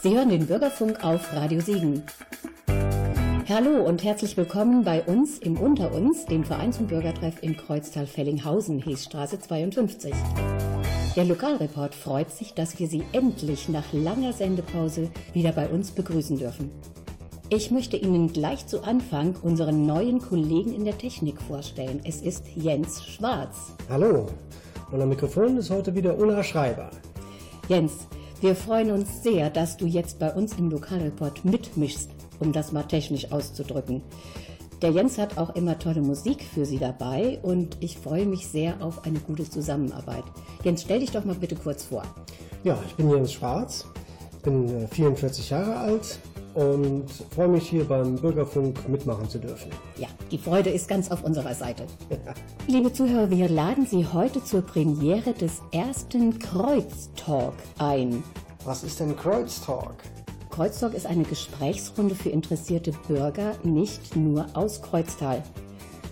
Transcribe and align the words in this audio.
Sie 0.00 0.16
hören 0.16 0.28
den 0.28 0.46
Bürgerfunk 0.46 1.02
auf 1.02 1.32
Radio 1.32 1.60
Siegen. 1.60 2.04
Hallo 3.48 3.84
und 3.84 4.04
herzlich 4.04 4.36
willkommen 4.36 4.84
bei 4.84 5.02
uns 5.02 5.38
im 5.38 5.56
Unter 5.56 5.92
uns, 5.92 6.24
dem 6.24 6.44
Vereins- 6.44 6.78
und 6.78 6.86
Bürgertreff 6.86 7.42
in 7.42 7.56
Kreuztal-Fellinghausen, 7.56 8.78
Heesstraße 8.78 9.40
52. 9.40 10.14
Der 11.16 11.24
Lokalreport 11.24 11.96
freut 11.96 12.30
sich, 12.30 12.54
dass 12.54 12.78
wir 12.78 12.86
Sie 12.86 13.02
endlich 13.10 13.68
nach 13.68 13.92
langer 13.92 14.32
Sendepause 14.32 15.10
wieder 15.32 15.50
bei 15.50 15.68
uns 15.68 15.90
begrüßen 15.90 16.38
dürfen. 16.38 16.70
Ich 17.48 17.72
möchte 17.72 17.96
Ihnen 17.96 18.32
gleich 18.32 18.68
zu 18.68 18.84
Anfang 18.84 19.34
unseren 19.42 19.84
neuen 19.84 20.20
Kollegen 20.20 20.72
in 20.72 20.84
der 20.84 20.96
Technik 20.96 21.42
vorstellen. 21.42 22.02
Es 22.04 22.20
ist 22.22 22.44
Jens 22.54 23.04
Schwarz. 23.04 23.74
Hallo, 23.88 24.26
und 24.92 25.02
am 25.02 25.08
Mikrofon 25.08 25.56
ist 25.56 25.70
heute 25.70 25.92
wieder 25.96 26.16
Ulla 26.16 26.44
Schreiber. 26.44 26.88
Jens, 27.68 28.06
wir 28.40 28.54
freuen 28.54 28.92
uns 28.92 29.22
sehr, 29.22 29.50
dass 29.50 29.76
du 29.76 29.86
jetzt 29.86 30.18
bei 30.18 30.32
uns 30.32 30.52
im 30.58 30.70
Lokalreport 30.70 31.44
mitmischst, 31.44 32.10
um 32.38 32.52
das 32.52 32.70
mal 32.70 32.84
technisch 32.84 33.32
auszudrücken. 33.32 34.02
Der 34.80 34.90
Jens 34.90 35.18
hat 35.18 35.38
auch 35.38 35.56
immer 35.56 35.76
tolle 35.78 36.02
Musik 36.02 36.44
für 36.44 36.64
Sie 36.64 36.78
dabei 36.78 37.40
und 37.42 37.76
ich 37.80 37.98
freue 37.98 38.26
mich 38.26 38.46
sehr 38.46 38.80
auf 38.80 39.04
eine 39.04 39.18
gute 39.18 39.50
Zusammenarbeit. 39.50 40.22
Jens, 40.62 40.82
stell 40.82 41.00
dich 41.00 41.10
doch 41.10 41.24
mal 41.24 41.34
bitte 41.34 41.56
kurz 41.56 41.82
vor. 41.82 42.04
Ja, 42.62 42.78
ich 42.86 42.94
bin 42.94 43.10
Jens 43.10 43.32
Schwarz, 43.32 43.86
bin 44.44 44.86
44 44.88 45.50
äh, 45.50 45.54
Jahre 45.54 45.76
alt 45.76 46.20
und 46.58 47.06
freue 47.30 47.46
mich 47.46 47.68
hier 47.68 47.84
beim 47.84 48.16
Bürgerfunk 48.16 48.88
mitmachen 48.88 49.28
zu 49.28 49.38
dürfen. 49.38 49.70
Ja, 49.96 50.08
die 50.32 50.38
Freude 50.38 50.70
ist 50.70 50.88
ganz 50.88 51.08
auf 51.08 51.22
unserer 51.22 51.54
Seite. 51.54 51.84
Liebe 52.66 52.92
Zuhörer, 52.92 53.30
wir 53.30 53.48
laden 53.48 53.86
Sie 53.86 54.04
heute 54.04 54.42
zur 54.42 54.62
Premiere 54.62 55.34
des 55.34 55.62
ersten 55.70 56.36
Kreuztalk 56.40 57.54
ein. 57.78 58.24
Was 58.64 58.82
ist 58.82 58.98
denn 58.98 59.16
Kreuztalk? 59.16 60.02
Kreuztalk 60.50 60.94
ist 60.94 61.06
eine 61.06 61.22
Gesprächsrunde 61.22 62.16
für 62.16 62.30
interessierte 62.30 62.90
Bürger, 63.06 63.52
nicht 63.62 64.16
nur 64.16 64.46
aus 64.54 64.82
Kreuztal. 64.82 65.44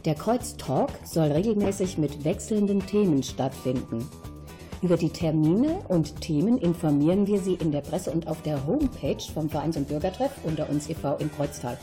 Der 0.05 0.15
Kreuztalk 0.15 0.91
soll 1.05 1.33
regelmäßig 1.33 1.99
mit 1.99 2.25
wechselnden 2.25 2.87
Themen 2.87 3.25
stattfinden. 3.25 4.09
Über 4.87 4.97
die 4.97 5.11
Termine 5.11 5.81
und 5.89 6.21
Themen 6.21 6.59
informieren 6.59 7.27
wir 7.27 7.41
Sie 7.41 7.55
in 7.55 7.73
der 7.73 7.81
Presse 7.81 8.13
und 8.13 8.29
auf 8.29 8.41
der 8.43 8.69
Homepage 8.69 9.19
vom 9.35 9.51
Vereins- 9.51 9.77
und 9.77 9.89
Bürgertreff 9.89 10.31
unter 10.45 10.71
uns 10.71 10.89
e.V. 10.89 11.17
in 11.17 11.29
Kreuztal. 11.33 11.77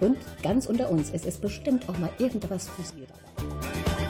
Und 0.00 0.16
ganz 0.42 0.64
unter 0.64 0.90
uns, 0.90 1.10
es 1.10 1.26
ist 1.26 1.42
bestimmt 1.42 1.86
auch 1.90 1.98
mal 1.98 2.08
irgendwas 2.16 2.66
für 2.70 2.80
Sie 2.80 3.04
dabei. 3.06 4.07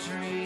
Das 0.00 0.39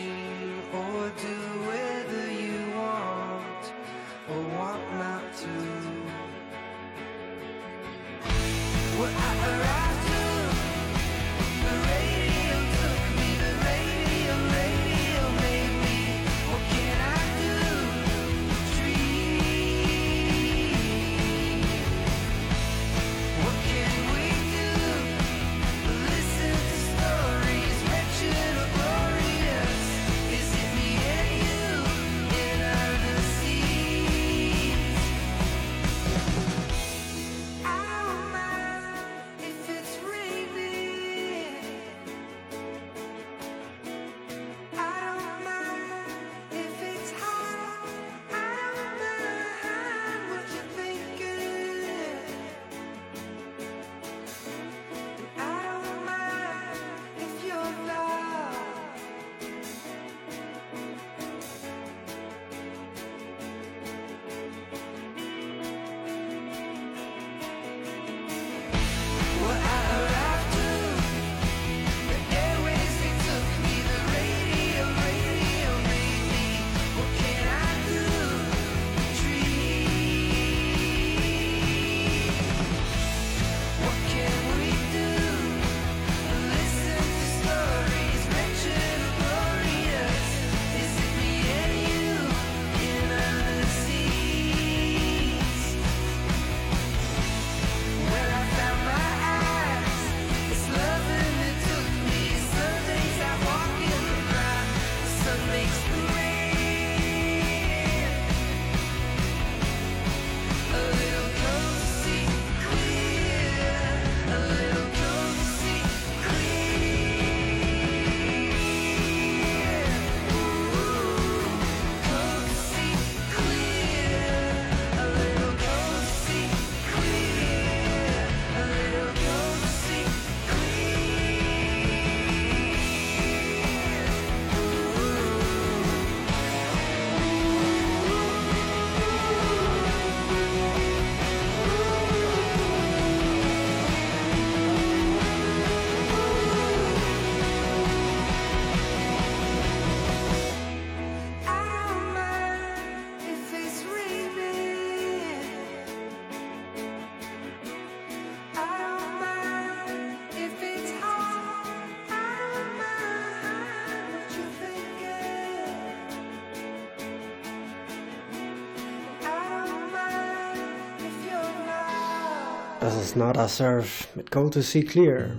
Nada 173.17 173.47
Surf 173.47 174.09
mit 174.17 174.33
Go 174.33 174.49
to 174.49 174.61
See 174.61 174.83
Clear. 174.83 175.37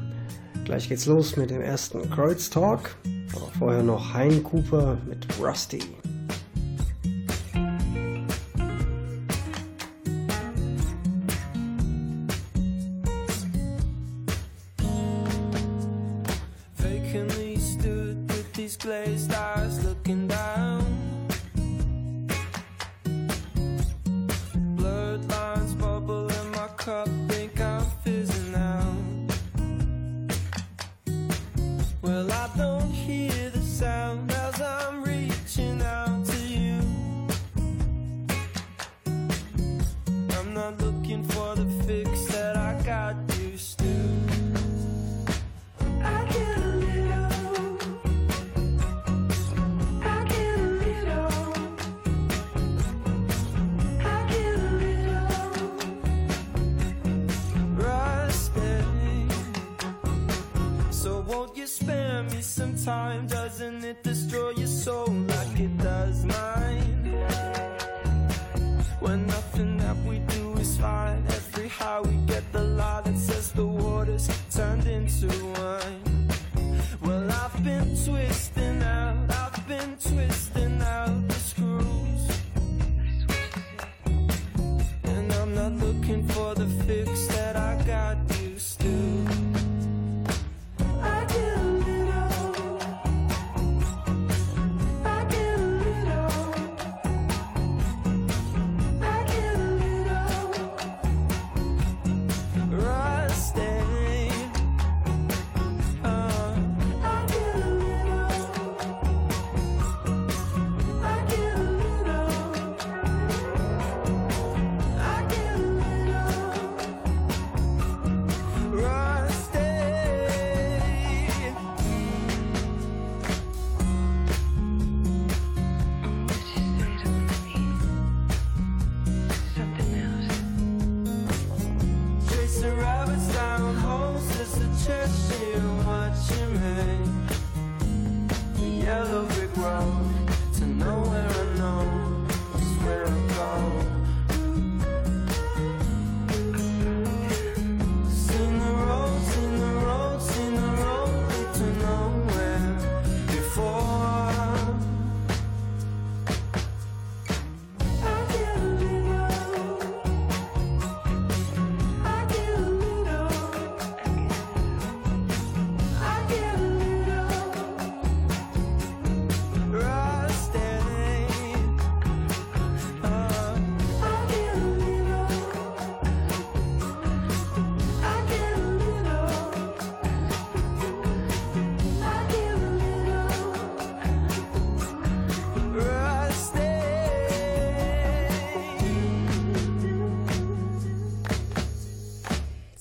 Gleich 0.64 0.88
geht's 0.88 1.08
los 1.08 1.36
mit 1.36 1.50
dem 1.50 1.62
ersten 1.62 2.10
Kreuz 2.10 2.50
Talk, 2.50 2.96
aber 3.36 3.52
vorher 3.60 3.84
noch 3.84 4.14
Hein 4.14 4.44
Cooper 4.44 4.98
mit 5.06 5.28
Rusty. 5.42 5.80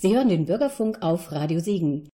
Sie 0.05 0.15
hören 0.15 0.29
den 0.29 0.45
Bürgerfunk 0.45 1.01
auf 1.01 1.33
Radio 1.33 1.61
Siegen. 1.61 2.11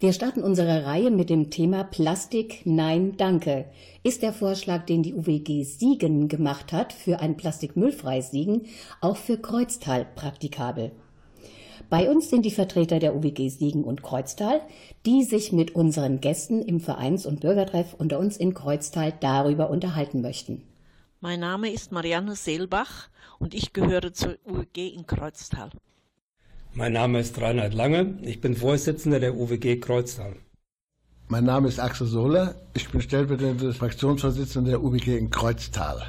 Wir 0.00 0.12
starten 0.12 0.42
unsere 0.42 0.84
Reihe 0.84 1.12
mit 1.12 1.30
dem 1.30 1.50
Thema 1.50 1.84
Plastik 1.84 2.62
Nein 2.64 3.16
Danke. 3.16 3.66
Ist 4.02 4.22
der 4.22 4.32
Vorschlag, 4.32 4.86
den 4.86 5.04
die 5.04 5.14
UWG 5.14 5.62
Siegen 5.62 6.26
gemacht 6.26 6.72
hat, 6.72 6.92
für 6.92 7.20
ein 7.20 7.36
plastikmüllfreies 7.36 8.32
Siegen 8.32 8.66
auch 9.00 9.16
für 9.16 9.38
Kreuztal 9.38 10.04
praktikabel? 10.16 10.90
Bei 11.88 12.10
uns 12.10 12.28
sind 12.28 12.44
die 12.44 12.50
Vertreter 12.50 12.98
der 12.98 13.14
UWG 13.14 13.50
Siegen 13.50 13.84
und 13.84 14.02
Kreuztal, 14.02 14.60
die 15.06 15.22
sich 15.22 15.52
mit 15.52 15.76
unseren 15.76 16.20
Gästen 16.20 16.60
im 16.60 16.80
Vereins- 16.80 17.24
und 17.24 17.38
Bürgertreff 17.38 17.94
unter 17.96 18.18
uns 18.18 18.36
in 18.36 18.52
Kreuztal 18.52 19.14
darüber 19.20 19.70
unterhalten 19.70 20.22
möchten. 20.22 20.64
Mein 21.20 21.38
Name 21.38 21.70
ist 21.70 21.92
Marianne 21.92 22.34
Seelbach 22.34 23.10
und 23.38 23.54
ich 23.54 23.72
gehöre 23.72 24.12
zur 24.12 24.38
UEG 24.44 24.92
in 24.92 25.06
Kreuztal. 25.06 25.70
Mein 26.78 26.92
Name 26.92 27.18
ist 27.18 27.40
Reinhard 27.40 27.74
Lange, 27.74 28.20
ich 28.22 28.40
bin 28.40 28.54
Vorsitzender 28.54 29.18
der 29.18 29.34
UWG 29.34 29.80
Kreuztal. 29.80 30.36
Mein 31.26 31.42
Name 31.42 31.66
ist 31.66 31.80
Axel 31.80 32.06
Sohler, 32.06 32.54
ich 32.72 32.88
bin 32.88 33.00
stellvertretender 33.00 33.74
Fraktionsvorsitzender 33.74 34.70
der 34.70 34.84
UWG 34.84 35.18
in 35.18 35.28
Kreuztal. 35.28 36.06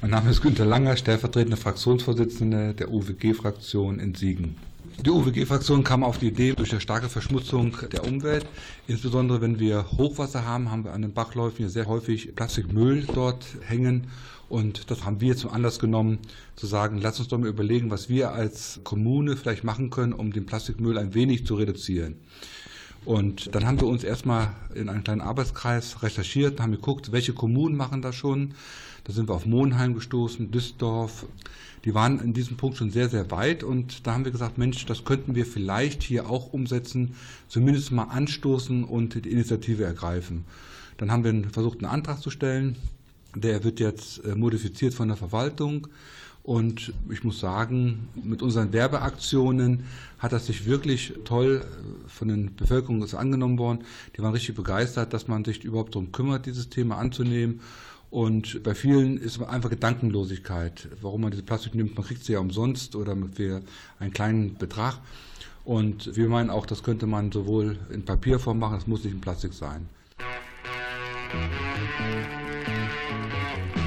Mein 0.00 0.12
Name 0.12 0.30
ist 0.30 0.40
Günter 0.40 0.64
Langer, 0.64 0.96
stellvertretender 0.96 1.56
Fraktionsvorsitzender 1.56 2.74
der 2.74 2.92
UWG-Fraktion 2.92 3.98
in 3.98 4.14
Siegen. 4.14 4.56
Die 5.04 5.10
UWG-Fraktion 5.10 5.82
kam 5.82 6.04
auf 6.04 6.18
die 6.18 6.28
Idee 6.28 6.52
durch 6.52 6.70
eine 6.70 6.80
starke 6.80 7.08
Verschmutzung 7.08 7.76
der 7.90 8.04
Umwelt. 8.06 8.46
Insbesondere 8.86 9.40
wenn 9.40 9.58
wir 9.58 9.90
Hochwasser 9.98 10.46
haben, 10.46 10.70
haben 10.70 10.84
wir 10.84 10.92
an 10.92 11.02
den 11.02 11.12
Bachläufen 11.12 11.64
ja 11.64 11.68
sehr 11.68 11.86
häufig 11.86 12.36
Plastikmüll 12.36 13.04
dort 13.12 13.44
hängen. 13.66 14.06
Und 14.48 14.90
das 14.90 15.04
haben 15.04 15.20
wir 15.20 15.36
zum 15.36 15.50
Anlass 15.50 15.78
genommen, 15.78 16.18
zu 16.54 16.66
sagen, 16.66 16.98
lass 17.00 17.18
uns 17.18 17.28
doch 17.28 17.38
mal 17.38 17.48
überlegen, 17.48 17.90
was 17.90 18.08
wir 18.08 18.32
als 18.32 18.80
Kommune 18.84 19.36
vielleicht 19.36 19.64
machen 19.64 19.90
können, 19.90 20.12
um 20.12 20.32
den 20.32 20.46
Plastikmüll 20.46 20.98
ein 20.98 21.14
wenig 21.14 21.46
zu 21.46 21.56
reduzieren. 21.56 22.16
Und 23.04 23.54
dann 23.54 23.66
haben 23.66 23.80
wir 23.80 23.86
uns 23.86 24.02
erstmal 24.02 24.50
in 24.74 24.88
einen 24.88 25.04
kleinen 25.04 25.20
Arbeitskreis 25.20 26.02
recherchiert, 26.02 26.60
haben 26.60 26.72
geguckt, 26.72 27.12
welche 27.12 27.32
Kommunen 27.32 27.76
machen 27.76 28.02
das 28.02 28.16
schon. 28.16 28.54
Da 29.04 29.12
sind 29.12 29.28
wir 29.28 29.34
auf 29.34 29.46
Monheim 29.46 29.94
gestoßen, 29.94 30.50
Düsseldorf. 30.50 31.26
Die 31.84 31.94
waren 31.94 32.18
in 32.18 32.32
diesem 32.32 32.56
Punkt 32.56 32.76
schon 32.76 32.90
sehr, 32.90 33.08
sehr 33.08 33.30
weit 33.30 33.62
und 33.62 34.04
da 34.06 34.14
haben 34.14 34.24
wir 34.24 34.32
gesagt, 34.32 34.58
Mensch, 34.58 34.84
das 34.86 35.04
könnten 35.04 35.36
wir 35.36 35.46
vielleicht 35.46 36.02
hier 36.02 36.28
auch 36.28 36.52
umsetzen, 36.52 37.14
zumindest 37.46 37.92
mal 37.92 38.04
anstoßen 38.04 38.82
und 38.82 39.24
die 39.24 39.30
Initiative 39.30 39.84
ergreifen. 39.84 40.44
Dann 40.96 41.12
haben 41.12 41.22
wir 41.22 41.50
versucht, 41.50 41.78
einen 41.78 41.92
Antrag 41.92 42.20
zu 42.20 42.30
stellen. 42.30 42.74
Der 43.36 43.64
wird 43.64 43.80
jetzt 43.80 44.24
äh, 44.24 44.34
modifiziert 44.34 44.94
von 44.94 45.08
der 45.08 45.16
Verwaltung. 45.16 45.88
Und 46.42 46.92
ich 47.10 47.24
muss 47.24 47.40
sagen, 47.40 48.08
mit 48.14 48.40
unseren 48.40 48.72
Werbeaktionen 48.72 49.84
hat 50.18 50.32
das 50.32 50.46
sich 50.46 50.64
wirklich 50.64 51.12
toll 51.24 51.62
äh, 51.62 52.08
von 52.08 52.28
den 52.28 52.54
Bevölkerung 52.56 53.04
angenommen 53.14 53.58
worden. 53.58 53.80
Die 54.16 54.22
waren 54.22 54.32
richtig 54.32 54.54
begeistert, 54.54 55.12
dass 55.12 55.28
man 55.28 55.44
sich 55.44 55.64
überhaupt 55.64 55.94
darum 55.94 56.12
kümmert, 56.12 56.46
dieses 56.46 56.70
Thema 56.70 56.96
anzunehmen. 56.96 57.60
Und 58.10 58.62
bei 58.62 58.74
vielen 58.74 59.18
ist 59.18 59.42
einfach 59.42 59.68
Gedankenlosigkeit, 59.68 60.88
warum 61.02 61.22
man 61.22 61.32
diese 61.32 61.42
Plastik 61.42 61.74
nimmt. 61.74 61.96
Man 61.96 62.06
kriegt 62.06 62.24
sie 62.24 62.32
ja 62.32 62.38
umsonst 62.38 62.96
oder 62.96 63.16
für 63.34 63.62
einen 63.98 64.12
kleinen 64.12 64.54
Betrag. 64.54 64.98
Und 65.64 66.16
wir 66.16 66.28
meinen 66.28 66.48
auch, 66.48 66.64
das 66.64 66.84
könnte 66.84 67.06
man 67.06 67.32
sowohl 67.32 67.76
in 67.90 68.04
Papierform 68.04 68.60
machen, 68.60 68.78
es 68.78 68.86
muss 68.86 69.04
nicht 69.04 69.12
in 69.12 69.20
Plastik 69.20 69.52
sein. 69.52 69.88
Thank 71.28 71.50
you. 73.76 73.85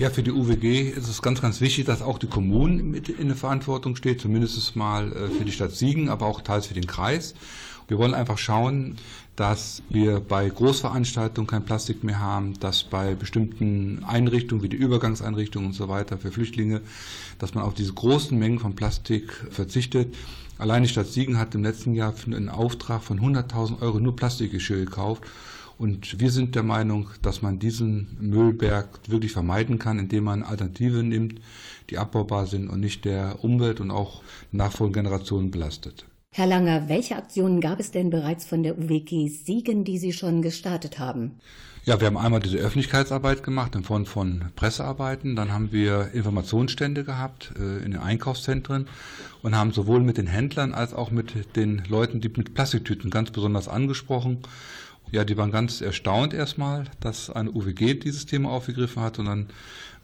Ja, 0.00 0.08
für 0.08 0.22
die 0.22 0.32
UWG 0.32 0.88
ist 0.96 1.08
es 1.08 1.20
ganz, 1.20 1.42
ganz 1.42 1.60
wichtig, 1.60 1.84
dass 1.84 2.00
auch 2.00 2.18
die 2.18 2.26
Kommunen 2.26 2.90
mit 2.90 3.10
in 3.10 3.28
der 3.28 3.36
Verantwortung 3.36 3.96
steht, 3.96 4.22
zumindest 4.22 4.74
mal 4.74 5.12
äh, 5.12 5.28
für 5.28 5.44
die 5.44 5.52
Stadt 5.52 5.72
Siegen, 5.72 6.08
aber 6.08 6.24
auch 6.24 6.40
teils 6.40 6.68
für 6.68 6.72
den 6.72 6.86
Kreis. 6.86 7.34
Wir 7.86 7.98
wollen 7.98 8.14
einfach 8.14 8.38
schauen, 8.38 8.96
dass 9.36 9.82
wir 9.90 10.20
bei 10.20 10.48
Großveranstaltungen 10.48 11.46
kein 11.46 11.66
Plastik 11.66 12.02
mehr 12.02 12.18
haben, 12.18 12.58
dass 12.60 12.82
bei 12.82 13.14
bestimmten 13.14 14.02
Einrichtungen 14.02 14.62
wie 14.62 14.70
die 14.70 14.78
Übergangseinrichtungen 14.78 15.68
und 15.68 15.74
so 15.74 15.90
weiter 15.90 16.16
für 16.16 16.32
Flüchtlinge, 16.32 16.80
dass 17.38 17.52
man 17.54 17.62
auf 17.62 17.74
diese 17.74 17.92
großen 17.92 18.38
Mengen 18.38 18.58
von 18.58 18.74
Plastik 18.74 19.34
verzichtet. 19.50 20.14
Allein 20.56 20.82
die 20.82 20.88
Stadt 20.88 21.08
Siegen 21.08 21.36
hat 21.38 21.54
im 21.54 21.62
letzten 21.62 21.92
Jahr 21.92 22.14
einen 22.24 22.48
Auftrag 22.48 23.02
von 23.02 23.20
100.000 23.20 23.82
Euro 23.82 24.00
nur 24.00 24.16
Plastikgeschirr 24.16 24.78
gekauft. 24.78 25.24
Und 25.80 26.20
wir 26.20 26.30
sind 26.30 26.56
der 26.56 26.62
Meinung, 26.62 27.08
dass 27.22 27.40
man 27.40 27.58
diesen 27.58 28.18
Müllberg 28.20 29.00
wirklich 29.06 29.32
vermeiden 29.32 29.78
kann, 29.78 29.98
indem 29.98 30.24
man 30.24 30.42
Alternativen 30.42 31.08
nimmt, 31.08 31.40
die 31.88 31.96
abbaubar 31.96 32.44
sind 32.44 32.68
und 32.68 32.80
nicht 32.80 33.06
der 33.06 33.42
Umwelt 33.42 33.80
und 33.80 33.90
auch 33.90 34.22
nachfolgenden 34.52 35.04
Generationen 35.04 35.50
belastet. 35.50 36.04
Herr 36.32 36.46
Langer, 36.46 36.90
welche 36.90 37.16
Aktionen 37.16 37.62
gab 37.62 37.80
es 37.80 37.92
denn 37.92 38.10
bereits 38.10 38.44
von 38.44 38.62
der 38.62 38.78
UWG 38.78 39.28
Siegen, 39.28 39.84
die 39.84 39.96
Sie 39.96 40.12
schon 40.12 40.42
gestartet 40.42 40.98
haben? 40.98 41.40
Ja, 41.86 41.98
wir 41.98 42.08
haben 42.08 42.18
einmal 42.18 42.40
diese 42.40 42.58
Öffentlichkeitsarbeit 42.58 43.42
gemacht 43.42 43.74
in 43.74 43.82
Form 43.82 44.04
von 44.04 44.50
Pressearbeiten. 44.54 45.34
Dann 45.34 45.50
haben 45.50 45.72
wir 45.72 46.10
Informationsstände 46.12 47.04
gehabt 47.04 47.54
äh, 47.58 47.82
in 47.82 47.92
den 47.92 48.00
Einkaufszentren 48.00 48.86
und 49.40 49.56
haben 49.56 49.72
sowohl 49.72 50.00
mit 50.00 50.18
den 50.18 50.26
Händlern 50.26 50.74
als 50.74 50.92
auch 50.92 51.10
mit 51.10 51.56
den 51.56 51.82
Leuten, 51.88 52.20
die 52.20 52.28
mit 52.28 52.52
Plastiktüten 52.52 53.10
ganz 53.10 53.30
besonders 53.30 53.66
angesprochen. 53.66 54.42
Ja, 55.12 55.24
die 55.24 55.36
waren 55.36 55.50
ganz 55.50 55.80
erstaunt 55.80 56.34
erstmal, 56.34 56.84
dass 57.00 57.30
eine 57.30 57.50
UWG 57.50 57.94
dieses 57.94 58.26
Thema 58.26 58.50
aufgegriffen 58.50 59.02
hat 59.02 59.18
und 59.18 59.26
dann 59.26 59.48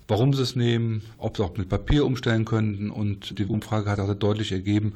warum 0.09 0.33
sie 0.33 0.43
es 0.43 0.57
nehmen, 0.57 1.03
ob 1.19 1.37
sie 1.37 1.45
auch 1.45 1.57
mit 1.57 1.69
Papier 1.69 2.05
umstellen 2.05 2.45
könnten. 2.45 2.91
Und 2.91 3.39
die 3.39 3.47
Umfrage 3.47 3.91
hat 3.91 3.99
auch 3.99 4.13
deutlich 4.15 4.53
ergeben, 4.53 4.95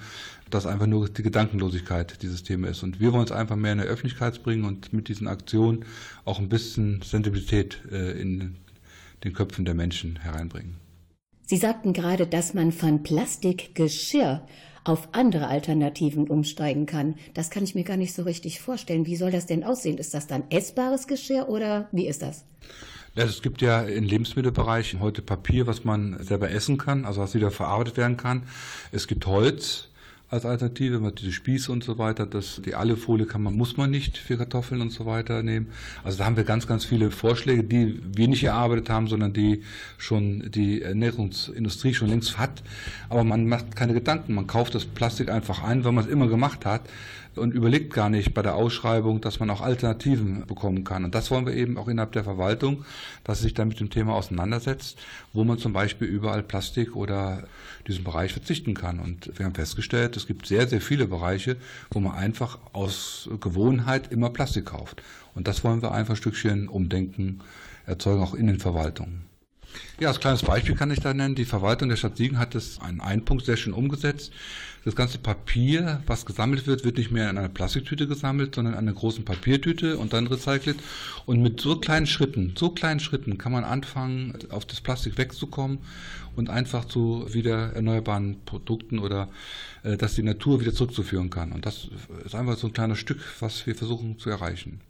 dass 0.51 0.67
einfach 0.67 0.87
nur 0.87 1.09
die 1.09 1.23
Gedankenlosigkeit 1.23 2.23
dieses 2.23 2.43
Thema 2.43 2.69
ist. 2.69 2.83
Und 2.83 3.01
wir 3.01 3.13
wollen 3.13 3.25
es 3.25 3.33
einfach 3.33 3.57
mehr 3.57 3.73
in 3.73 3.79
der 3.79 3.87
Öffentlichkeit 3.87 4.43
bringen 4.43 4.65
und 4.65 4.93
mit 4.93 5.09
diesen 5.09 5.29
Aktionen 5.29 5.85
auch 6.25 6.39
ein 6.39 6.49
bisschen 6.49 7.03
Sensibilität 7.03 7.81
äh, 7.91 8.21
in 8.21 8.57
den 9.25 9.33
Köpfen 9.33 9.65
der 9.65 9.75
Menschen 9.75 10.19
hereinbringen. 10.21 10.77
Sie 11.47 11.57
sagten 11.57 11.93
gerade, 11.93 12.27
dass 12.27 12.55
man 12.55 12.71
von 12.73 13.03
Plastikgeschirr 13.03 14.47
auf 14.85 15.09
andere 15.13 15.49
Alternativen 15.49 16.29
umsteigen 16.29 16.87
kann. 16.87 17.17
Das 17.35 17.51
kann 17.51 17.65
ich 17.65 17.75
mir 17.75 17.85
gar 17.85 17.97
nicht 17.97 18.15
so 18.15 18.23
richtig 18.23 18.61
vorstellen. 18.61 19.07
Wie 19.07 19.17
soll 19.17 19.31
das 19.31 19.47
denn 19.47 19.65
aussehen? 19.65 19.99
Ist 19.99 20.15
das 20.15 20.27
dann 20.27 20.45
essbares 20.51 21.07
Geschirr 21.07 21.49
oder 21.49 21.89
wie 21.93 22.07
ist 22.07 22.23
das? 22.23 22.45
Ja, 23.17 23.25
es 23.25 23.43
gibt 23.43 23.61
ja 23.61 23.83
im 23.83 24.05
Lebensmittelbereich 24.05 24.97
heute 25.01 25.21
Papier, 25.21 25.67
was 25.67 25.85
man 25.85 26.23
selber 26.23 26.51
essen 26.51 26.79
kann, 26.79 27.05
also 27.05 27.21
was 27.21 27.35
wieder 27.35 27.51
verarbeitet 27.51 27.97
werden 27.97 28.17
kann. 28.17 28.45
Es 28.93 29.09
gibt 29.09 29.27
Holz, 29.27 29.90
als 30.31 30.47
Alternative, 30.47 31.01
man 31.01 31.15
diese 31.15 31.33
Spieße 31.33 31.73
und 31.73 31.83
so 31.83 31.99
weiter, 31.99 32.25
das, 32.25 32.63
die 32.65 32.77
Alufolie 32.77 33.27
kann 33.27 33.43
man, 33.43 33.57
muss 33.57 33.77
man 33.77 33.91
nicht 33.91 34.17
für 34.17 34.37
Kartoffeln 34.37 34.81
und 34.81 34.91
so 34.91 35.05
weiter 35.05 35.43
nehmen. 35.43 35.67
Also 36.05 36.19
da 36.19 36.25
haben 36.25 36.37
wir 36.37 36.45
ganz, 36.45 36.69
ganz 36.69 36.85
viele 36.85 37.11
Vorschläge, 37.11 37.65
die 37.65 38.01
wir 38.15 38.29
nicht 38.29 38.45
erarbeitet 38.45 38.91
haben, 38.91 39.09
sondern 39.09 39.33
die 39.33 39.63
schon 39.99 40.51
die 40.53 40.83
Ernährungsindustrie 40.83 41.95
schon 41.95 42.09
längst 42.09 42.39
hat. 42.39 42.63
Aber 43.09 43.25
man 43.25 43.49
macht 43.49 43.75
keine 43.75 43.93
Gedanken, 43.93 44.35
man 44.35 44.47
kauft 44.47 44.77
das 44.77 44.85
Plastik 44.85 45.31
einfach 45.31 45.65
ein, 45.65 45.85
weil 45.85 45.93
man 45.93 46.05
es 46.05 46.11
immer 46.11 46.29
gemacht 46.29 46.65
hat 46.65 46.83
und 47.37 47.55
überlegt 47.55 47.93
gar 47.93 48.09
nicht 48.09 48.35
bei 48.35 48.43
der 48.43 48.55
Ausschreibung, 48.55 49.21
dass 49.21 49.41
man 49.41 49.51
auch 49.51 49.61
Alternativen 49.61 50.47
bekommen 50.47 50.85
kann. 50.85 51.05
Und 51.05 51.15
das 51.15 51.31
wollen 51.31 51.47
wir 51.47 51.55
eben 51.55 51.79
auch 51.79 51.89
innerhalb 51.89 52.13
der 52.13 52.25
Verwaltung, 52.25 52.85
dass 53.25 53.39
sie 53.39 53.45
sich 53.45 53.55
dann 53.55 53.69
mit 53.69 53.81
dem 53.81 53.91
Thema 53.91 54.15
auseinandersetzt, 54.15 54.99
wo 55.33 55.45
man 55.45 55.59
zum 55.59 55.73
Beispiel 55.73 56.09
überall 56.09 56.43
Plastik 56.43 56.97
oder 56.97 57.45
diesen 57.87 58.05
Bereich 58.05 58.33
verzichten 58.33 58.75
kann. 58.75 59.01
Und 59.01 59.31
wir 59.39 59.47
haben 59.47 59.55
festgestellt, 59.55 60.17
es 60.17 60.27
gibt 60.27 60.47
sehr, 60.47 60.69
sehr 60.69 60.81
viele 60.81 61.07
Bereiche, 61.07 61.57
wo 61.91 62.01
man 62.01 62.15
einfach 62.15 62.59
aus 62.73 63.29
Gewohnheit 63.41 64.13
immer 64.13 64.31
Plastik 64.31 64.67
kauft. 64.67 65.03
Und 65.35 65.47
das 65.49 65.65
wollen 65.65 65.83
wir 65.83 65.93
einfach 65.93 66.15
ein 66.15 66.17
Stückchen 66.17 66.69
umdenken, 66.69 67.41
erzeugen, 67.87 68.23
auch 68.23 68.35
in 68.35 68.47
den 68.47 68.59
Verwaltungen. 68.59 69.31
Ja, 69.99 70.09
als 70.09 70.21
kleines 70.21 70.43
Beispiel 70.43 70.75
kann 70.75 70.91
ich 70.91 71.01
da 71.01 71.15
nennen, 71.15 71.35
die 71.35 71.45
Verwaltung 71.45 71.89
der 71.89 71.97
Stadt 71.97 72.17
Siegen 72.17 72.39
hat 72.39 72.55
das 72.55 72.81
einen 72.81 73.01
Einpunkt 73.01 73.45
sehr 73.45 73.57
schön 73.57 73.73
umgesetzt. 73.73 74.33
Das 74.85 74.97
ganze 74.97 75.19
Papier, 75.19 76.03
was 76.07 76.25
gesammelt 76.25 76.67
wird, 76.67 76.85
wird 76.85 76.97
nicht 76.97 77.11
mehr 77.11 77.29
in 77.29 77.37
einer 77.37 77.51
Plastiktüte 77.51 78.07
gesammelt, 78.07 78.55
sondern 78.55 78.75
in 78.75 78.79
einer 78.79 78.93
großen 78.95 79.25
Papiertüte 79.25 79.99
und 79.99 80.15
dann 80.15 80.27
recycelt. 80.27 80.79
Und 81.27 81.43
mit 81.43 81.61
so 81.61 81.77
kleinen 81.77 82.07
Schritten, 82.07 82.55
so 82.57 82.71
kleinen 82.71 83.01
Schritten 83.01 83.37
kann 83.37 83.53
man 83.53 83.65
anfangen, 83.65 84.39
auf 84.51 84.65
das 84.65 84.81
Plastik 84.81 85.19
wegzukommen 85.19 85.79
und 86.35 86.49
einfach 86.49 86.87
zu 86.87 87.27
wieder 87.33 87.75
erneuerbaren 87.75 88.37
Produkten 88.47 88.99
oder 88.99 89.29
äh, 89.83 89.99
dass 89.99 90.15
die 90.15 90.23
Natur 90.23 90.61
wieder 90.61 90.73
zurückzuführen 90.73 91.29
kann. 91.29 91.53
Und 91.53 91.67
das 91.67 91.89
ist 92.25 92.35
einfach 92.35 92.57
so 92.57 92.69
ein 92.69 92.73
kleines 92.73 92.99
Stück, 92.99 93.21
was 93.41 93.67
wir 93.67 93.75
versuchen 93.75 94.19
zu 94.19 94.31
erreichen. 94.31 94.81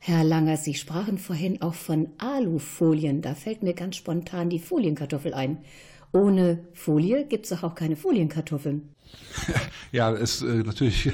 Herr 0.00 0.24
Langer, 0.24 0.56
Sie 0.56 0.74
sprachen 0.74 1.18
vorhin 1.18 1.60
auch 1.60 1.74
von 1.74 2.08
Alufolien. 2.18 3.20
Da 3.20 3.34
fällt 3.34 3.62
mir 3.62 3.74
ganz 3.74 3.96
spontan 3.96 4.48
die 4.48 4.60
Folienkartoffel 4.60 5.34
ein. 5.34 5.58
Ohne 6.12 6.64
Folie 6.72 7.26
gibt 7.26 7.46
es 7.46 7.62
auch 7.62 7.74
keine 7.74 7.96
Folienkartoffeln. 7.96 8.94
Ja, 9.90 10.10
ist 10.10 10.42
äh, 10.42 10.62
natürlich, 10.64 11.10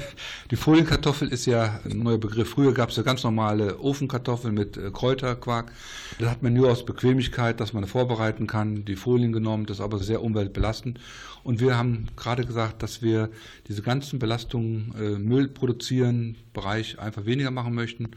die 0.51 0.57
Folienkartoffel 0.57 1.29
ist 1.29 1.45
ja 1.45 1.79
ein 1.85 1.99
neuer 1.99 2.17
Begriff. 2.17 2.49
Früher 2.49 2.73
gab 2.73 2.89
es 2.89 2.97
ja 2.97 3.03
ganz 3.03 3.23
normale 3.23 3.79
Ofenkartoffeln 3.79 4.53
mit 4.53 4.75
äh, 4.75 4.91
Kräuterquark. 4.91 5.71
Das 6.19 6.29
hat 6.29 6.43
man 6.43 6.53
nur 6.53 6.69
aus 6.69 6.83
Bequemlichkeit, 6.83 7.61
dass 7.61 7.71
man 7.71 7.87
vorbereiten 7.87 8.47
kann, 8.47 8.83
die 8.83 8.97
Folien 8.97 9.31
genommen, 9.31 9.65
das 9.65 9.77
ist 9.77 9.81
aber 9.81 9.99
sehr 9.99 10.21
umweltbelastend. 10.21 10.99
Und 11.43 11.61
wir 11.61 11.77
haben 11.77 12.07
gerade 12.17 12.43
gesagt, 12.43 12.83
dass 12.83 13.01
wir 13.01 13.29
diese 13.69 13.81
ganzen 13.81 14.19
Belastungen, 14.19 14.93
äh, 14.99 15.17
Müll 15.17 15.47
produzieren, 15.47 16.35
Bereich 16.51 16.99
einfach 16.99 17.25
weniger 17.25 17.51
machen 17.51 17.75
möchten 17.75 18.11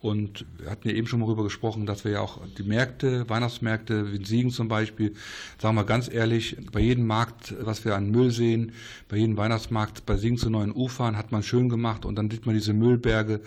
und 0.00 0.46
wir 0.58 0.70
hatten 0.70 0.88
ja 0.88 0.94
eben 0.94 1.08
schon 1.08 1.18
mal 1.18 1.26
darüber 1.26 1.42
gesprochen, 1.42 1.84
dass 1.84 2.04
wir 2.04 2.12
ja 2.12 2.20
auch 2.20 2.40
die 2.56 2.62
Märkte, 2.62 3.28
Weihnachtsmärkte, 3.28 4.12
wie 4.12 4.16
in 4.16 4.24
Siegen 4.24 4.50
zum 4.50 4.68
Beispiel, 4.68 5.14
sagen 5.60 5.74
wir 5.74 5.84
ganz 5.84 6.08
ehrlich, 6.12 6.56
bei 6.70 6.80
jedem 6.80 7.06
Markt, 7.06 7.54
was 7.60 7.84
wir 7.84 7.96
an 7.96 8.10
Müll 8.10 8.30
sehen, 8.30 8.72
bei 9.08 9.16
jedem 9.16 9.36
Weihnachtsmarkt, 9.36 10.06
bei 10.06 10.16
Siegen 10.16 10.38
zu 10.38 10.50
neuen 10.50 10.72
Ufern, 10.72 11.16
hat 11.16 11.32
man 11.32 11.42
schön 11.42 11.68
gemacht 11.68 12.04
und 12.04 12.14
dann 12.14 12.30
sieht 12.30 12.46
man 12.46 12.54
diese 12.54 12.74
Müllberge. 12.74 13.40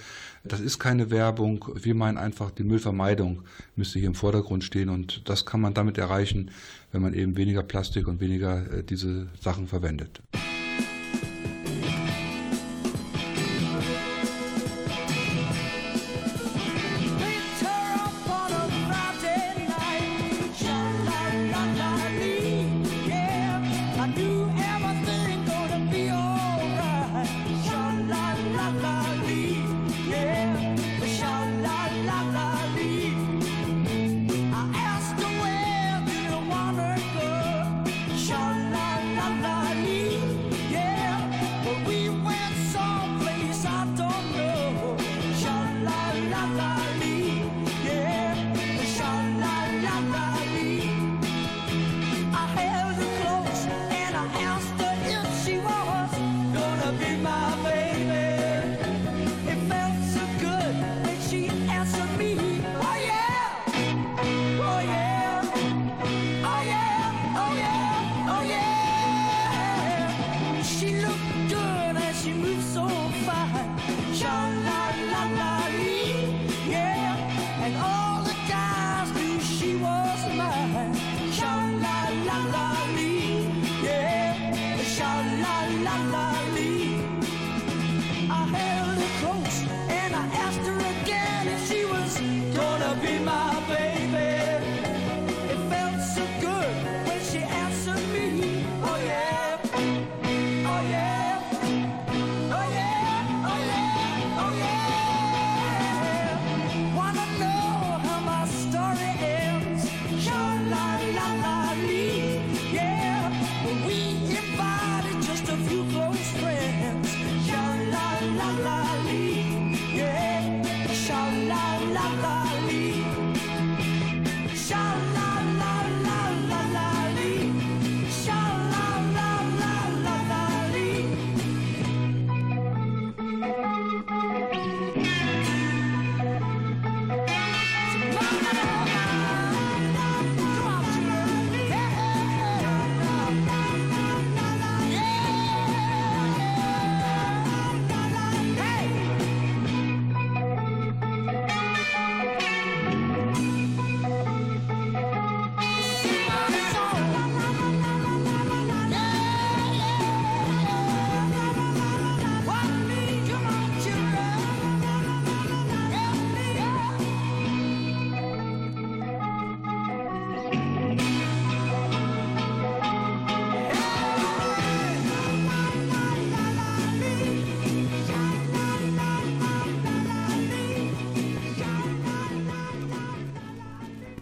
Das 0.44 0.60
ist 0.60 0.78
keine 0.78 1.10
Werbung. 1.10 1.66
Wir 1.76 1.96
meinen 1.96 2.18
einfach, 2.18 2.52
die 2.52 2.64
Müllvermeidung 2.64 3.44
müsste 3.78 4.00
hier 4.00 4.10
im 4.10 4.16
Vordergrund 4.16 4.66
stehen 4.66 4.90
und 4.90 5.30
das 5.30 5.46
kann 5.46 5.62
man 5.62 5.74
damit 5.74 5.98
erreichen, 5.98 6.52
wenn 6.92 7.02
man 7.02 7.14
eben 7.14 7.38
weniger 7.38 7.64
Plastik 7.64 8.10
und 8.10 8.20
weniger 8.20 8.74
äh, 8.74 8.84
diese 8.84 9.30
Sachen 9.40 9.68
verwendet. 9.68 10.22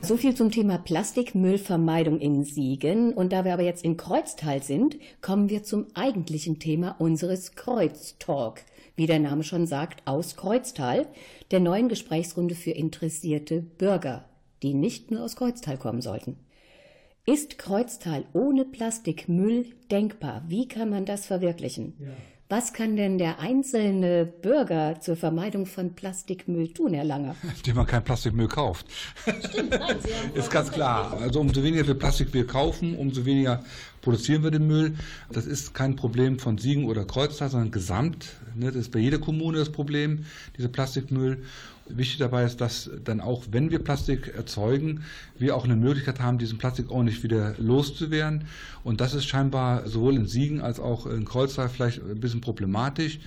So 0.09 0.17
viel 0.17 0.33
zum 0.33 0.49
Thema 0.49 0.79
Plastikmüllvermeidung 0.79 2.19
in 2.19 2.43
Siegen. 2.43 3.13
Und 3.13 3.31
da 3.31 3.45
wir 3.45 3.53
aber 3.53 3.61
jetzt 3.61 3.85
in 3.85 3.95
Kreuztal 3.95 4.63
sind, 4.63 4.97
kommen 5.21 5.49
wir 5.49 5.61
zum 5.61 5.85
eigentlichen 5.93 6.57
Thema 6.57 6.95
unseres 6.97 7.51
Kreuztalk. 7.51 8.63
Wie 8.95 9.05
der 9.05 9.19
Name 9.19 9.43
schon 9.43 9.67
sagt, 9.67 10.01
aus 10.07 10.35
Kreuztal, 10.35 11.05
der 11.51 11.59
neuen 11.59 11.89
Gesprächsrunde 11.89 12.55
für 12.55 12.71
interessierte 12.71 13.61
Bürger, 13.61 14.25
die 14.63 14.73
nicht 14.73 15.11
nur 15.11 15.21
aus 15.21 15.35
Kreuztal 15.35 15.77
kommen 15.77 16.01
sollten. 16.01 16.37
Ist 17.27 17.59
Kreuztal 17.59 18.25
ohne 18.33 18.65
Plastikmüll 18.65 19.67
denkbar? 19.91 20.43
Wie 20.47 20.67
kann 20.67 20.89
man 20.89 21.05
das 21.05 21.27
verwirklichen? 21.27 21.93
Ja. 21.99 22.07
Was 22.51 22.73
kann 22.73 22.95
denn 22.95 23.19
der 23.19 23.39
einzelne 23.39 24.25
Bürger 24.25 24.99
zur 24.99 25.15
Vermeidung 25.15 25.67
von 25.67 25.93
Plastikmüll 25.93 26.73
tun, 26.73 26.95
Herr 26.95 27.03
Langer? 27.03 27.35
Indem 27.57 27.75
man 27.75 27.85
kein 27.85 28.03
Plastikmüll 28.03 28.47
kauft. 28.47 28.87
Stimmt, 29.47 29.69
nein, 29.69 29.97
Ist 30.33 30.49
ganz 30.49 30.71
klar. 30.71 31.15
Also 31.21 31.41
umso 31.41 31.61
weniger 31.61 31.85
wir 31.85 31.93
Plastikmüll 31.93 32.45
kaufen, 32.45 32.95
umso 32.95 33.23
weniger 33.23 33.63
produzieren 34.01 34.41
wir 34.41 34.49
den 34.49 34.65
Müll. 34.65 34.95
Das 35.31 35.45
ist 35.45 35.75
kein 35.75 35.95
Problem 35.95 36.39
von 36.39 36.57
Siegen 36.57 36.85
oder 36.85 37.05
Kreuztal, 37.05 37.49
sondern 37.49 37.69
gesamt. 37.69 38.29
Ne? 38.55 38.65
Das 38.65 38.77
ist 38.77 38.91
bei 38.91 38.97
jeder 38.97 39.19
Kommune 39.19 39.59
das 39.59 39.71
Problem, 39.71 40.25
dieser 40.57 40.69
Plastikmüll. 40.69 41.43
Wichtig 41.89 42.19
dabei 42.19 42.43
ist, 42.43 42.61
dass 42.61 42.89
dann 43.03 43.19
auch, 43.19 43.43
wenn 43.51 43.71
wir 43.71 43.79
Plastik 43.79 44.33
erzeugen, 44.35 45.03
wir 45.37 45.55
auch 45.55 45.65
eine 45.65 45.75
Möglichkeit 45.75 46.19
haben, 46.19 46.37
diesen 46.37 46.57
Plastik 46.57 46.91
nicht 46.91 47.23
wieder 47.23 47.55
loszuwerden. 47.57 48.45
Und 48.83 49.01
das 49.01 49.13
ist 49.13 49.25
scheinbar 49.25 49.87
sowohl 49.87 50.15
in 50.15 50.27
Siegen 50.27 50.61
als 50.61 50.79
auch 50.79 51.05
in 51.05 51.25
Kreuztal 51.25 51.69
vielleicht 51.69 52.01
ein 52.01 52.19
bisschen 52.19 52.41
problematisch 52.41 53.19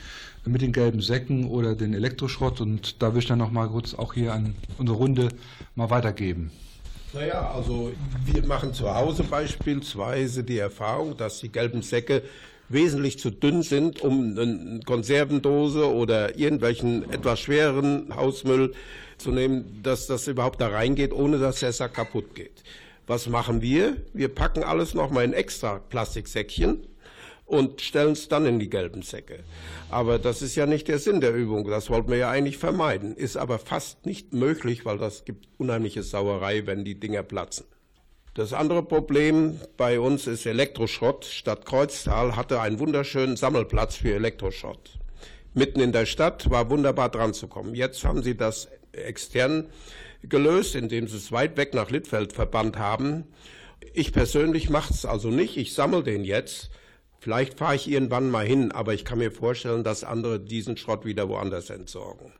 mit 0.45 0.63
den 0.63 0.73
gelben 0.73 1.01
Säcken 1.01 1.47
oder 1.47 1.75
den 1.75 1.95
Elektroschrott. 1.95 2.61
Und 2.61 3.03
da 3.03 3.13
will 3.13 3.21
ich 3.21 3.27
dann 3.27 3.39
noch 3.39 3.51
mal 3.51 3.69
kurz 3.69 3.95
auch 3.95 4.15
hier 4.15 4.33
an 4.33 4.55
unsere 4.79 4.99
Runde 4.99 5.29
mal 5.75 5.91
weitergeben. 5.91 6.51
Naja, 7.15 7.51
also 7.55 7.93
wir 8.25 8.47
machen 8.47 8.73
zu 8.73 8.93
Hause 8.93 9.23
beispielsweise 9.25 10.45
die 10.45 10.59
Erfahrung, 10.59 11.15
dass 11.17 11.41
die 11.41 11.51
gelben 11.51 11.83
Säcke 11.83 12.23
wesentlich 12.73 13.19
zu 13.19 13.31
dünn 13.31 13.63
sind, 13.63 14.01
um 14.01 14.39
eine 14.39 14.81
Konservendose 14.85 15.93
oder 15.93 16.39
irgendwelchen 16.39 17.11
etwas 17.11 17.41
schwereren 17.41 18.15
Hausmüll 18.15 18.73
zu 19.19 19.31
nehmen, 19.31 19.81
dass 19.83 20.07
das 20.07 20.27
überhaupt 20.27 20.61
da 20.61 20.69
reingeht, 20.69 21.13
ohne 21.13 21.39
dass 21.39 21.61
der 21.61 21.73
Sack 21.73 21.95
kaputt 21.95 22.35
geht. 22.35 22.63
Was 23.07 23.29
machen 23.29 23.63
wir? 23.63 23.97
Wir 24.13 24.29
packen 24.29 24.63
alles 24.63 24.95
nochmal 24.95 25.25
in 25.25 25.33
extra 25.33 25.79
Plastiksäckchen 25.79 26.87
und 27.47 27.81
stellen 27.81 28.13
es 28.13 28.29
dann 28.29 28.47
in 28.47 28.59
die 28.59 28.71
gelben 28.71 29.03
Säcke. 29.03 29.41
Aber 29.91 30.19
das 30.19 30.41
ist 30.41 30.55
ja 30.55 30.67
nicht 30.67 30.89
der 30.89 30.99
Sinn 30.99 31.21
der 31.21 31.35
Übung. 31.35 31.69
Das 31.69 31.91
wollten 31.91 32.11
wir 32.11 32.17
ja 32.17 32.31
eigentlich 32.31 32.57
vermeiden. 32.57 33.15
Ist 33.15 33.37
aber 33.37 33.59
fast 33.59 34.07
nicht 34.07 34.33
möglich, 34.33 34.87
weil 34.87 34.99
das 34.99 35.25
gibt 35.25 35.49
unheimliche 35.59 36.03
Sauerei, 36.03 36.67
wenn 36.67 36.85
die 36.85 36.99
Dinger 36.99 37.23
platzen. 37.23 37.67
Das 38.35 38.55
andere 38.55 38.83
Problem 38.83 39.61
bei 39.77 40.01
uns 40.01 40.27
ist 40.27 40.47
Elektroschrott. 40.47 41.27
Stadt 41.27 41.67
Kreuztal 41.67 42.35
hatte 42.35 42.63
einen 42.63 42.79
wunderschönen 42.79 43.37
Sammelplatz 43.37 43.97
für 43.97 44.15
Elektroschrott. 44.15 44.99
Mitten 45.53 45.81
in 45.81 45.93
der 45.93 46.07
Stadt 46.07 46.49
war 46.49 46.71
wunderbar 46.71 47.11
dran 47.11 47.35
zu 47.35 47.47
kommen. 47.47 47.75
Jetzt 47.75 48.05
haben 48.05 48.23
sie 48.23 48.35
das 48.35 48.69
extern 48.93 49.67
gelöst, 50.23 50.77
indem 50.77 51.09
sie 51.09 51.19
es 51.19 51.31
weit 51.31 51.59
weg 51.59 51.75
nach 51.75 51.91
Littfeld 51.91 52.33
verbannt 52.33 52.79
haben. 52.79 53.25
Ich 53.93 54.15
persönlich 54.15 54.71
mache 54.71 54.95
es 54.95 55.05
also 55.05 55.29
nicht. 55.29 55.59
Ich 55.59 55.75
sammle 55.75 56.03
den 56.03 56.25
jetzt. 56.25 56.71
Vielleicht 57.19 57.59
fahre 57.59 57.77
ich 57.77 57.87
irgendwann 57.87 58.31
mal 58.31 58.47
hin, 58.47 58.73
aber 58.73 58.95
ich 58.95 59.05
kann 59.05 59.19
mir 59.19 59.31
vorstellen, 59.31 59.85
dass 59.85 60.05
andere 60.05 60.41
diesen 60.41 60.79
Schrott 60.79 61.05
wieder 61.05 61.29
woanders 61.29 61.69
entsorgen. 61.69 62.33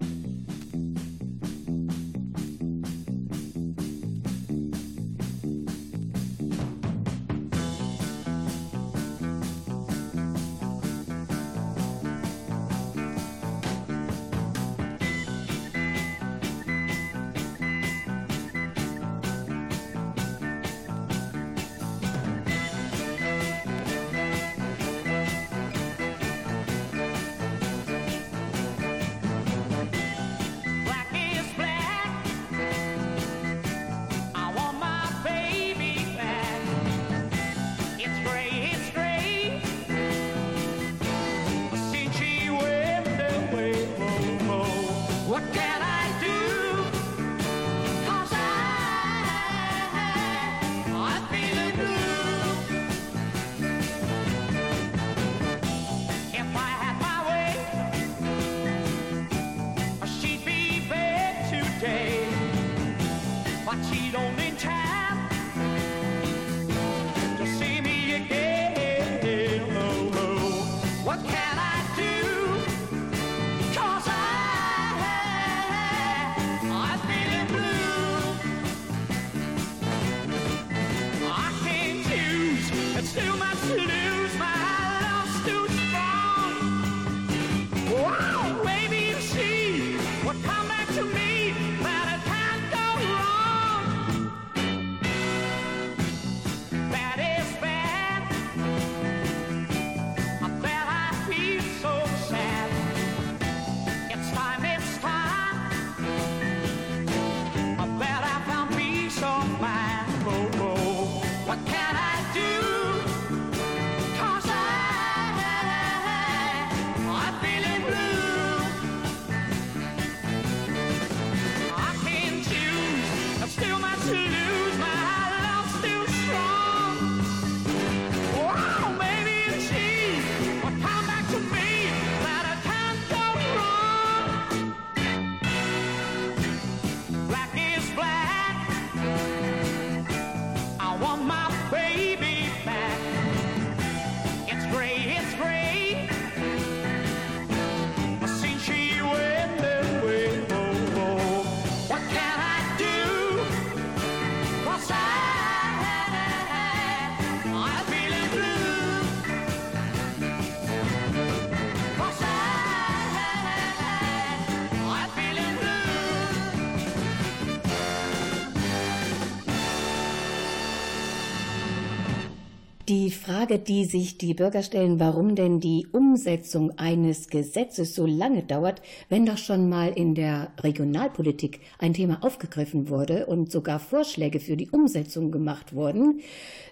Die 172.93 173.11
Frage, 173.11 173.59
die 173.59 173.87
sich 173.87 174.19
die 174.19 174.35
Bürger 174.35 174.63
stellen, 174.63 175.01
warum 175.01 175.35
denn 175.35 175.61
die 175.61 175.87
Umsetzung 175.93 176.79
eines 176.79 177.29
Gesetzes 177.29 177.95
so 177.95 178.05
lange 178.05 178.43
dauert, 178.43 178.83
wenn 179.09 179.25
doch 179.25 179.39
schon 179.39 179.71
mal 179.71 179.95
in 179.95 180.15
der 180.15 180.53
Regionalpolitik 180.61 181.61
ein 181.79 181.95
Thema 181.95 182.23
aufgegriffen 182.23 182.91
wurde 182.91 183.25
und 183.25 183.51
sogar 183.51 183.79
Vorschläge 183.81 184.41
für 184.41 184.59
die 184.59 184.69
Umsetzung 184.69 185.31
gemacht 185.31 185.75
wurden, 185.75 186.21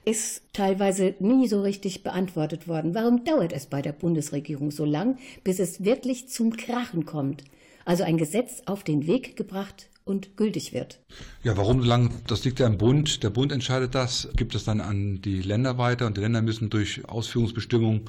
ist 0.05 0.43
teilweise 0.53 1.15
nie 1.21 1.49
so 1.49 1.63
richtig 1.63 2.03
beantwortet 2.03 2.69
worden. 2.69 2.95
Warum 2.95 3.25
dauert 3.25 3.55
es 3.55 3.65
bei 3.65 3.81
der 3.81 3.93
Bundesregierung 3.93 4.71
so 4.73 4.85
lang, 4.85 5.17
bis 5.43 5.59
es 5.59 5.85
wirklich 5.85 6.29
zum 6.29 6.55
Krachen 6.55 7.07
kommt? 7.07 7.45
Also 7.87 8.05
ein 8.05 8.19
Gesetz 8.19 8.61
auf 8.67 8.85
den 8.85 9.07
Weg 9.07 9.37
gebracht 9.37 9.90
und 10.05 10.37
gültig 10.37 10.73
wird. 10.73 10.99
Ja, 11.43 11.57
warum 11.57 11.83
so 11.83 11.89
lange? 11.89 12.11
Das 12.27 12.45
liegt 12.45 12.59
ja 12.59 12.67
im 12.67 12.79
Bund. 12.79 13.23
Der 13.23 13.31
Bund 13.31 13.53
entscheidet 13.53 13.95
das, 13.95 14.29
gibt 14.35 14.55
es 14.55 14.65
dann 14.65 14.81
an 14.81 15.21
die 15.23 15.43
Länder 15.43 15.79
weiter 15.79 16.07
und 16.07 16.17
die 16.17 16.21
Länder 16.21 16.43
müssen 16.43 16.71
durch 16.71 17.09
Ausführungsbestimmungen 17.09 18.03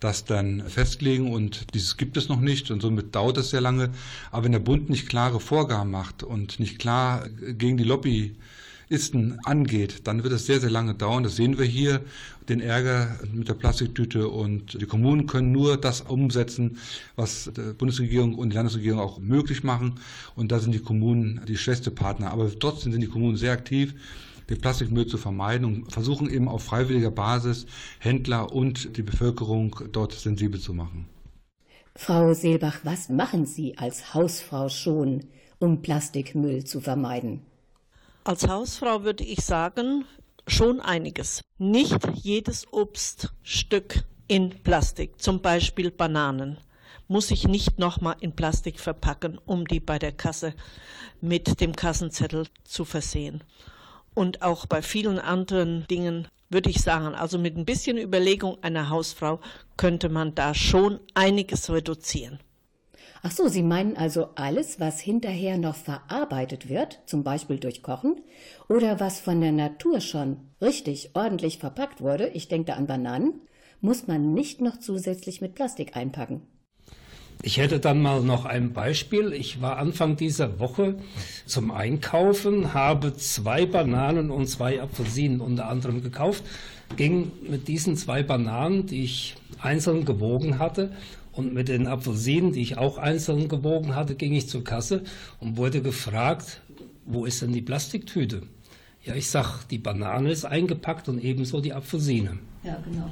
das 0.00 0.24
dann 0.24 0.68
festlegen 0.68 1.32
und 1.32 1.74
dieses 1.74 1.96
gibt 1.96 2.16
es 2.16 2.28
noch 2.28 2.40
nicht 2.40 2.70
und 2.70 2.80
somit 2.80 3.14
dauert 3.14 3.38
es 3.38 3.50
sehr 3.50 3.60
lange. 3.60 3.90
Aber 4.30 4.44
wenn 4.44 4.52
der 4.52 4.58
Bund 4.58 4.90
nicht 4.90 5.08
klare 5.08 5.40
Vorgaben 5.40 5.90
macht 5.90 6.22
und 6.22 6.58
nicht 6.58 6.78
klar 6.78 7.28
gegen 7.28 7.76
die 7.76 7.84
Lobby 7.84 8.36
Isten 8.92 9.38
angeht, 9.44 10.06
dann 10.06 10.22
wird 10.22 10.32
es 10.32 10.46
sehr, 10.46 10.60
sehr 10.60 10.70
lange 10.70 10.94
dauern. 10.94 11.22
Das 11.22 11.36
sehen 11.36 11.58
wir 11.58 11.64
hier, 11.64 12.02
den 12.48 12.60
Ärger 12.60 13.18
mit 13.32 13.48
der 13.48 13.54
Plastiktüte. 13.54 14.28
Und 14.28 14.80
die 14.80 14.86
Kommunen 14.86 15.26
können 15.26 15.50
nur 15.52 15.76
das 15.76 16.02
umsetzen, 16.02 16.78
was 17.16 17.50
die 17.56 17.72
Bundesregierung 17.72 18.34
und 18.34 18.50
die 18.50 18.56
Landesregierung 18.56 19.00
auch 19.00 19.18
möglich 19.18 19.64
machen. 19.64 19.94
Und 20.36 20.52
da 20.52 20.58
sind 20.58 20.72
die 20.72 20.80
Kommunen 20.80 21.40
die 21.48 21.56
schwächste 21.56 21.90
Partner. 21.90 22.30
Aber 22.30 22.50
trotzdem 22.58 22.92
sind 22.92 23.00
die 23.00 23.08
Kommunen 23.08 23.36
sehr 23.36 23.52
aktiv 23.52 23.94
den 24.50 24.60
Plastikmüll 24.60 25.06
zu 25.06 25.18
vermeiden 25.18 25.64
und 25.64 25.92
versuchen 25.92 26.28
eben 26.28 26.48
auf 26.48 26.64
freiwilliger 26.64 27.10
Basis 27.10 27.64
Händler 28.00 28.52
und 28.52 28.96
die 28.96 29.02
Bevölkerung 29.02 29.76
dort 29.92 30.12
sensibel 30.12 30.60
zu 30.60 30.74
machen. 30.74 31.06
Frau 31.94 32.32
Seelbach, 32.34 32.80
was 32.84 33.08
machen 33.08 33.46
Sie 33.46 33.76
als 33.78 34.14
Hausfrau 34.14 34.68
schon, 34.68 35.24
um 35.58 35.82
Plastikmüll 35.82 36.64
zu 36.64 36.80
vermeiden? 36.80 37.42
Als 38.24 38.46
Hausfrau 38.46 39.02
würde 39.02 39.24
ich 39.24 39.44
sagen, 39.44 40.04
schon 40.46 40.80
einiges. 40.80 41.42
Nicht 41.58 41.98
jedes 42.14 42.72
Obststück 42.72 44.04
in 44.28 44.50
Plastik, 44.62 45.20
zum 45.20 45.42
Beispiel 45.42 45.90
Bananen, 45.90 46.58
muss 47.08 47.32
ich 47.32 47.48
nicht 47.48 47.80
nochmal 47.80 48.14
in 48.20 48.36
Plastik 48.36 48.78
verpacken, 48.78 49.38
um 49.44 49.66
die 49.66 49.80
bei 49.80 49.98
der 49.98 50.12
Kasse 50.12 50.54
mit 51.20 51.60
dem 51.60 51.74
Kassenzettel 51.74 52.46
zu 52.62 52.84
versehen. 52.84 53.42
Und 54.14 54.42
auch 54.42 54.66
bei 54.66 54.82
vielen 54.82 55.18
anderen 55.18 55.84
Dingen 55.88 56.28
würde 56.48 56.70
ich 56.70 56.80
sagen, 56.80 57.16
also 57.16 57.38
mit 57.38 57.56
ein 57.56 57.64
bisschen 57.64 57.98
Überlegung 57.98 58.56
einer 58.62 58.88
Hausfrau 58.88 59.40
könnte 59.76 60.08
man 60.08 60.36
da 60.36 60.54
schon 60.54 61.00
einiges 61.14 61.70
reduzieren. 61.70 62.38
Ach 63.24 63.30
so, 63.30 63.46
Sie 63.46 63.62
meinen 63.62 63.96
also 63.96 64.30
alles, 64.34 64.80
was 64.80 64.98
hinterher 65.00 65.56
noch 65.56 65.76
verarbeitet 65.76 66.68
wird, 66.68 66.98
zum 67.06 67.22
Beispiel 67.22 67.60
durch 67.60 67.84
Kochen, 67.84 68.20
oder 68.68 68.98
was 68.98 69.20
von 69.20 69.40
der 69.40 69.52
Natur 69.52 70.00
schon 70.00 70.38
richtig 70.60 71.10
ordentlich 71.14 71.58
verpackt 71.58 72.00
wurde, 72.00 72.28
ich 72.28 72.48
denke 72.48 72.72
da 72.72 72.74
an 72.74 72.88
Bananen, 72.88 73.34
muss 73.80 74.08
man 74.08 74.34
nicht 74.34 74.60
noch 74.60 74.80
zusätzlich 74.80 75.40
mit 75.40 75.54
Plastik 75.54 75.96
einpacken. 75.96 76.42
Ich 77.44 77.58
hätte 77.58 77.78
dann 77.78 78.02
mal 78.02 78.22
noch 78.22 78.44
ein 78.44 78.72
Beispiel. 78.72 79.32
Ich 79.32 79.60
war 79.60 79.76
Anfang 79.78 80.16
dieser 80.16 80.60
Woche 80.60 80.96
zum 81.46 81.70
Einkaufen, 81.70 82.74
habe 82.74 83.14
zwei 83.14 83.66
Bananen 83.66 84.30
und 84.30 84.46
zwei 84.46 84.80
Apfelsinen 84.80 85.40
unter 85.40 85.68
anderem 85.68 86.02
gekauft, 86.02 86.44
ging 86.96 87.30
mit 87.48 87.68
diesen 87.68 87.96
zwei 87.96 88.22
Bananen, 88.22 88.86
die 88.86 89.04
ich 89.04 89.36
einzeln 89.60 90.04
gewogen 90.04 90.58
hatte, 90.58 90.92
und 91.32 91.54
mit 91.54 91.68
den 91.68 91.86
Apfelsinen, 91.86 92.52
die 92.52 92.60
ich 92.60 92.78
auch 92.78 92.98
einzeln 92.98 93.48
gewogen 93.48 93.94
hatte, 93.94 94.14
ging 94.14 94.34
ich 94.34 94.48
zur 94.48 94.64
Kasse 94.64 95.02
und 95.40 95.56
wurde 95.56 95.82
gefragt, 95.82 96.60
wo 97.04 97.24
ist 97.24 97.42
denn 97.42 97.52
die 97.52 97.62
Plastiktüte? 97.62 98.42
Ja, 99.04 99.14
ich 99.14 99.28
sag, 99.28 99.64
die 99.68 99.78
Banane 99.78 100.30
ist 100.30 100.44
eingepackt 100.44 101.08
und 101.08 101.22
ebenso 101.22 101.60
die 101.60 101.72
Apfelsine. 101.72 102.38
Ja, 102.62 102.78
genau. 102.84 103.10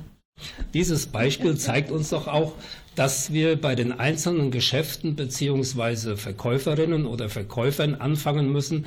Dieses 0.73 1.07
Beispiel 1.07 1.57
zeigt 1.57 1.91
uns 1.91 2.11
doch 2.11 2.29
auch, 2.29 2.55
dass 2.95 3.33
wir 3.33 3.61
bei 3.61 3.75
den 3.75 3.93
einzelnen 3.93 4.51
Geschäften 4.51 5.17
beziehungsweise 5.17 6.17
Verkäuferinnen 6.17 7.07
oder 7.07 7.29
Verkäufern 7.29 7.95
anfangen 7.95 8.51
müssen, 8.53 8.87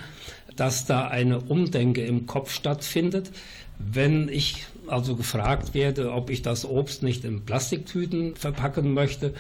dass 0.56 0.86
da 0.86 1.08
eine 1.08 1.42
Umdenke 1.42 2.06
im 2.06 2.26
Kopf 2.26 2.54
stattfindet. 2.54 3.32
Wenn 3.80 4.30
ich 4.30 4.66
also 4.88 5.16
gefragt 5.16 5.74
werde, 5.74 6.12
ob 6.12 6.30
ich 6.30 6.42
das 6.42 6.66
Obst 6.66 7.04
nicht 7.04 7.24
in 7.26 7.46
Plastiktüten 7.46 8.36
verpacken 8.36 8.94
möchte, 8.94 9.34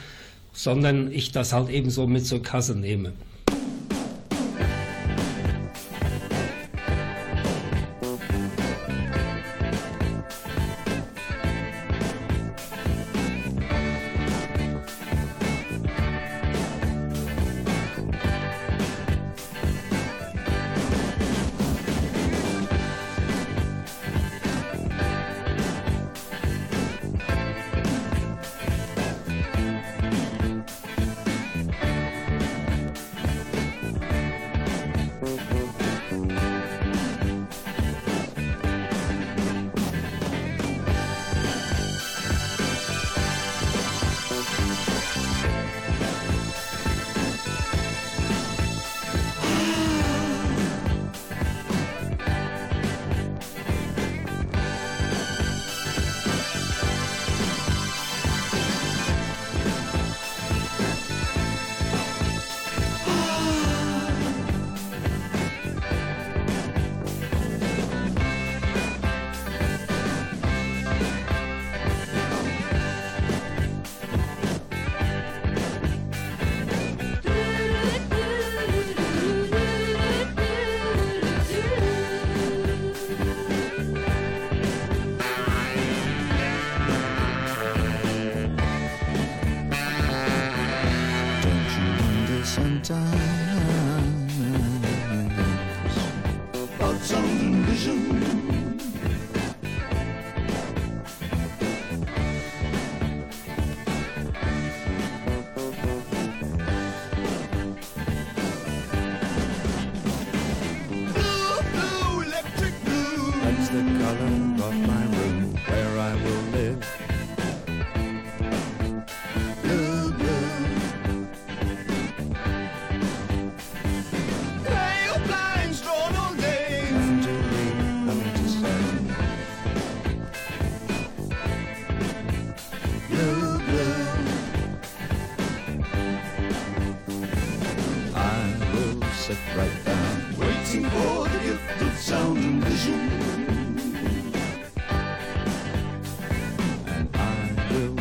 sondern 0.53 1.11
ich 1.11 1.31
das 1.31 1.53
halt 1.53 1.69
ebenso 1.69 2.07
mit 2.07 2.25
zur 2.25 2.41
Kasse 2.41 2.75
nehme. 2.75 3.13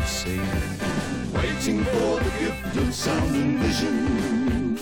Waiting 0.02 1.84
for 1.84 2.18
the 2.18 2.30
gift 2.40 2.76
of 2.76 2.92
sound 2.92 3.34
and 3.36 3.58
vision. 3.60 4.74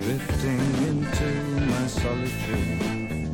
Drifting 0.00 0.60
into 0.88 1.26
my 1.66 1.86
solitude. 1.86 3.28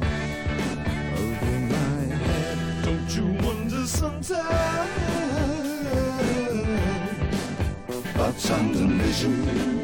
Over 1.17 1.59
my 1.75 2.17
head. 2.17 2.59
Don't 2.85 3.11
you 3.15 3.27
wonder 3.47 3.87
sometimes 3.87 4.41
about 8.15 8.35
sound 8.41 8.75
and 8.75 9.01
vision? 9.01 9.80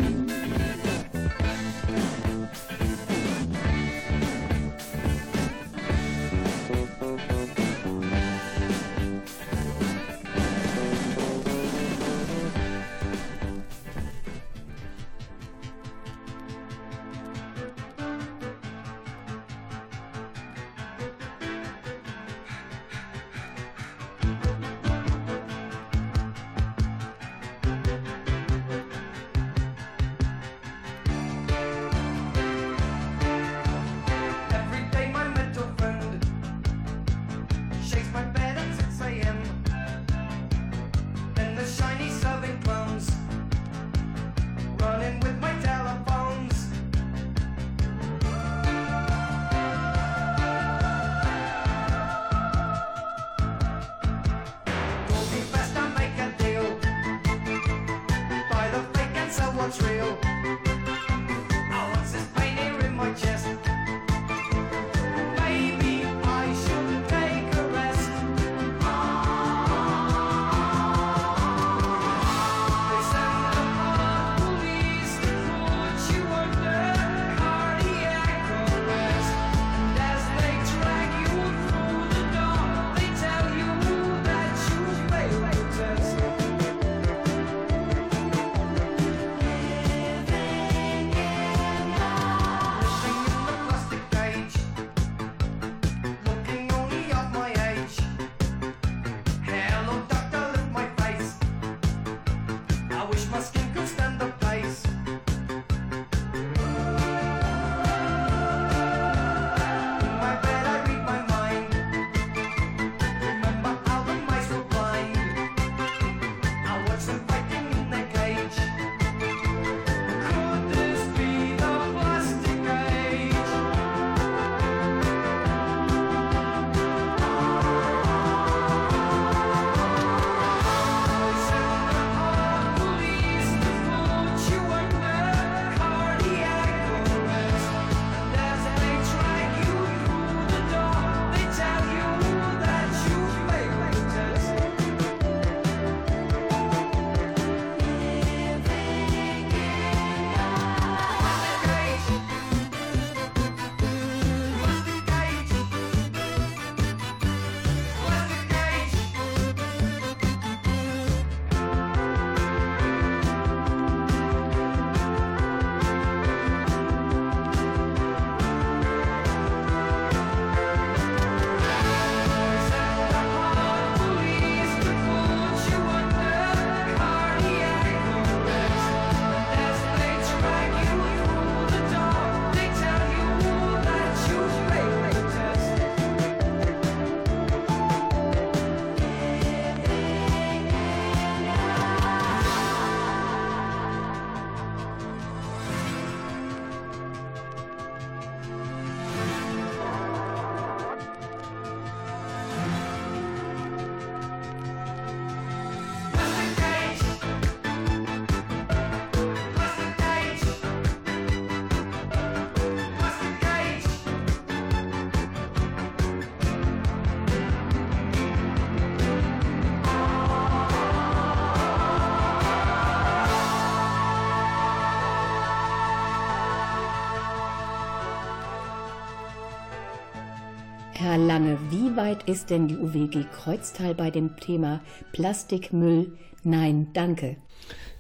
Lange, 231.27 231.59
wie 231.71 231.97
weit 231.97 232.29
ist 232.29 232.51
denn 232.51 232.69
die 232.69 232.77
UWG 232.77 233.25
Kreuztal 233.33 233.97
bei 233.97 234.13
dem 234.13 234.37
Thema 234.37 234.81
Plastikmüll? 235.11 236.17
Nein, 236.45 236.91
danke. 236.93 237.35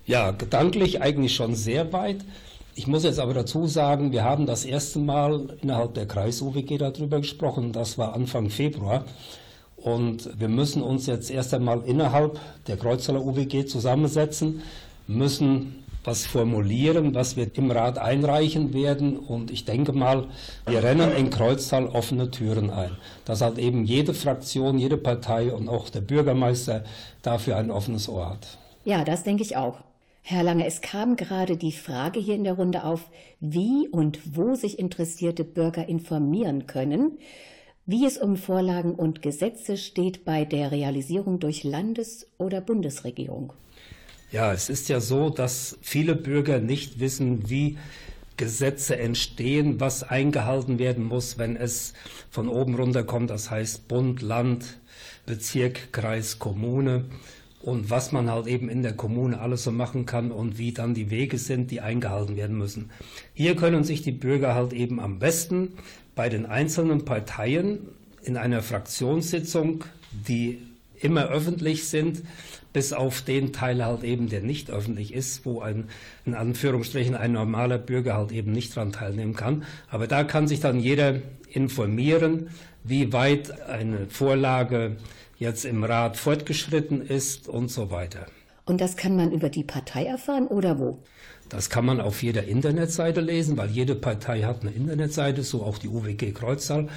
Ja, 0.05 0.31
gedanklich 0.31 1.03
eigentlich 1.03 1.35
schon 1.35 1.57
sehr 1.57 1.93
weit. 1.93 2.25
Ich 2.77 2.87
muss 2.87 3.03
jetzt 3.03 3.19
aber 3.19 3.35
dazu 3.35 3.67
sagen, 3.67 4.13
wir 4.13 4.23
haben 4.23 4.47
das 4.47 4.65
erste 4.65 5.01
Mal 5.01 5.57
innerhalb 5.61 5.95
der 5.95 6.07
Kreis-UWG 6.07 6.79
darüber 6.79 7.19
gesprochen. 7.19 7.73
Das 7.73 7.99
war 7.99 8.15
Anfang 8.15 8.49
Februar. 8.49 9.05
Und 9.75 10.31
wir 10.39 10.49
müssen 10.49 10.81
uns 10.81 11.07
jetzt 11.07 11.29
erst 11.29 11.53
einmal 11.53 11.83
innerhalb 11.83 12.39
der 12.69 12.77
Kreuztaler 12.77 13.27
UWG 13.27 13.67
zusammensetzen, 13.67 14.63
müssen 15.09 15.83
was 16.07 16.25
formulieren, 16.25 17.15
was 17.15 17.37
wir 17.37 17.49
im 17.57 17.71
Rat 17.71 17.99
einreichen 17.99 18.73
werden. 18.73 19.17
Und 19.17 19.51
ich 19.51 19.65
denke 19.65 19.93
mal, 19.93 20.29
wir 20.67 20.83
rennen 20.83 21.13
in 21.13 21.31
Kreuztal 21.31 21.87
offene 21.87 22.31
Türen 22.31 22.71
ein. 22.71 22.97
Dass 23.25 23.41
halt 23.41 23.59
eben 23.59 23.85
jede 23.85 24.15
Fraktion, 24.15 24.79
jede 24.79 24.97
Partei 24.97 25.53
und 25.53 25.69
auch 25.69 25.91
der 25.91 26.01
Bürgermeister 26.01 26.85
dafür 27.23 27.57
ein 27.57 27.71
offenes 27.71 28.09
Ohr 28.09 28.31
hat. 28.31 28.59
Ja, 28.85 29.05
das 29.05 29.25
denke 29.25 29.43
ich 29.43 29.57
auch. 29.57 29.79
Herr 30.23 30.43
Lange, 30.43 30.67
es 30.67 30.81
kam 30.81 31.15
gerade 31.15 31.57
die 31.57 31.73
Frage 31.73 32.19
hier 32.19 32.35
in 32.35 32.45
der 32.45 32.55
Runde 32.55 32.85
auf, 32.85 33.11
wie 33.39 33.89
und 33.89 34.37
wo 34.37 34.55
sich 34.55 34.79
interessierte 34.79 35.45
Bürger 35.45 35.89
informieren 35.89 36.67
können, 36.67 37.19
wie 37.85 38.05
es 38.05 38.19
um 38.19 38.37
Vorlagen 38.37 38.97
und 38.97 39.23
Gesetze 39.23 39.77
steht 39.77 40.25
bei 40.25 40.45
der 40.45 40.73
Realisierung 40.73 41.39
durch 41.39 41.63
Landes- 41.63 42.27
oder 42.39 42.61
Bundesregierung. 42.61 43.53
Ja, 44.37 44.53
es 44.53 44.69
ist 44.69 44.91
ja 44.91 45.01
so, 45.01 45.31
dass 45.31 45.79
viele 45.81 46.15
Bürger 46.15 46.59
nicht 46.59 47.01
wissen, 47.01 47.49
wie 47.49 47.79
Gesetze 48.37 48.99
entstehen, 48.99 49.81
was 49.81 50.03
eingehalten 50.03 50.79
werden 50.79 51.05
muss, 51.05 51.39
wenn 51.39 51.57
es 51.57 51.95
von 52.29 52.51
oben 52.51 52.75
runter 52.75 53.03
kommt, 53.03 53.31
das 53.31 53.51
heißt 53.51 53.89
Bund, 53.89 54.21
Land, 54.21 54.79
Bezirk, 55.25 55.91
Kreis, 55.91 56.39
Kommune 56.39 57.07
und 57.63 57.89
was 57.89 58.13
man 58.13 58.31
halt 58.31 58.47
eben 58.47 58.69
in 58.69 58.83
der 58.83 58.93
Kommune 58.93 59.41
alles 59.41 59.65
so 59.65 59.73
machen 59.73 60.05
kann 60.05 60.31
und 60.31 60.59
wie 60.59 60.73
dann 60.73 60.93
die 60.93 61.09
Wege 61.09 61.39
sind, 61.39 61.71
die 61.71 61.81
eingehalten 61.81 62.37
werden 62.37 62.59
müssen. 62.59 62.91
Hier 63.33 63.57
können 63.57 63.85
sich 63.85 64.03
die 64.03 64.13
Bürger 64.13 64.55
halt 64.55 64.75
eben 64.75 65.01
am 65.01 65.19
besten 65.19 65.73
bei 66.15 66.29
den 66.29 66.45
einzelnen 66.45 67.07
Parteien 67.07 67.89
in 68.23 68.37
einer 68.37 68.61
Fraktionssitzung, 68.61 69.85
die 70.29 70.59
immer 71.01 71.29
öffentlich 71.29 71.89
sind, 71.89 72.23
bis 72.77 72.93
auf 72.93 73.23
den 73.23 73.55
Teil 73.55 73.83
halt 73.83 74.05
eben, 74.05 74.29
der 74.29 74.43
nicht 74.43 74.71
öffentlich 74.71 75.15
ist, 75.15 75.47
wo 75.47 75.61
ein, 75.61 75.89
in 76.27 76.35
Anführungsstrichen, 76.35 77.15
ein 77.15 77.33
normaler 77.33 77.79
Bürger 77.79 78.19
halt 78.19 78.33
eben 78.33 78.53
nicht 78.53 78.77
daran 78.77 78.93
teilnehmen 78.93 79.35
kann. 79.35 79.65
Aber 79.89 80.07
da 80.07 80.25
kann 80.25 80.47
sich 80.47 80.61
dann 80.61 80.79
jeder 80.79 81.23
informieren, 81.49 82.51
wie 82.85 83.15
weit 83.15 83.63
eine 83.63 84.09
Vorlage 84.11 84.97
jetzt 85.39 85.65
im 85.65 85.85
Rat 85.85 86.19
fortgeschritten 86.19 87.01
ist 87.01 87.49
und 87.49 87.71
so 87.71 87.91
weiter. 87.91 88.27
Und 88.67 88.83
das 88.83 88.99
kann 88.99 89.17
man 89.17 89.33
über 89.33 89.49
die 89.49 89.65
Partei 89.65 90.05
erfahren 90.05 90.47
oder 90.47 90.79
wo? 90.79 90.99
Das 91.49 91.71
kann 91.71 91.87
man 91.87 92.01
auf 92.01 92.25
jeder 92.25 92.43
Internetseite 92.45 93.21
lesen, 93.21 93.57
weil 93.57 93.71
jede 93.71 93.95
Partei 93.95 94.43
hat 94.43 94.63
eine 94.63 94.73
Internetseite, 94.73 95.45
so 95.45 95.63
auch 95.63 95.79
die 95.79 95.87
UWG 95.89 96.33
Kreuztal, 96.33 96.89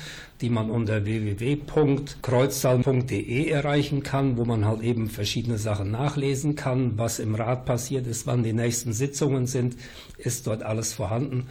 die 0.41 0.50
man 0.50 0.72
unter 0.72 1.06
www.kreuztal.de 1.06 3.47
erreichen 3.47 4.02
kann, 4.02 4.38
wo 4.38 4.45
man 4.45 4.66
halt 4.66 4.82
eben 4.82 5.08
verschiedene 5.08 5.60
Sachen 5.60 5.91
nachlesen 5.91 6.56
kann, 6.56 6.97
was 6.97 7.20
im 7.20 7.36
Rat 7.36 7.66
passiert 7.66 8.08
ist, 8.08 8.26
wann 8.26 8.41
die 8.41 8.54
nächsten 8.54 8.91
Sitzungen 8.91 9.45
sind, 9.45 9.76
ist 10.18 10.47
dort 10.47 10.64
alles 10.64 10.93
vorhanden. 10.93 11.45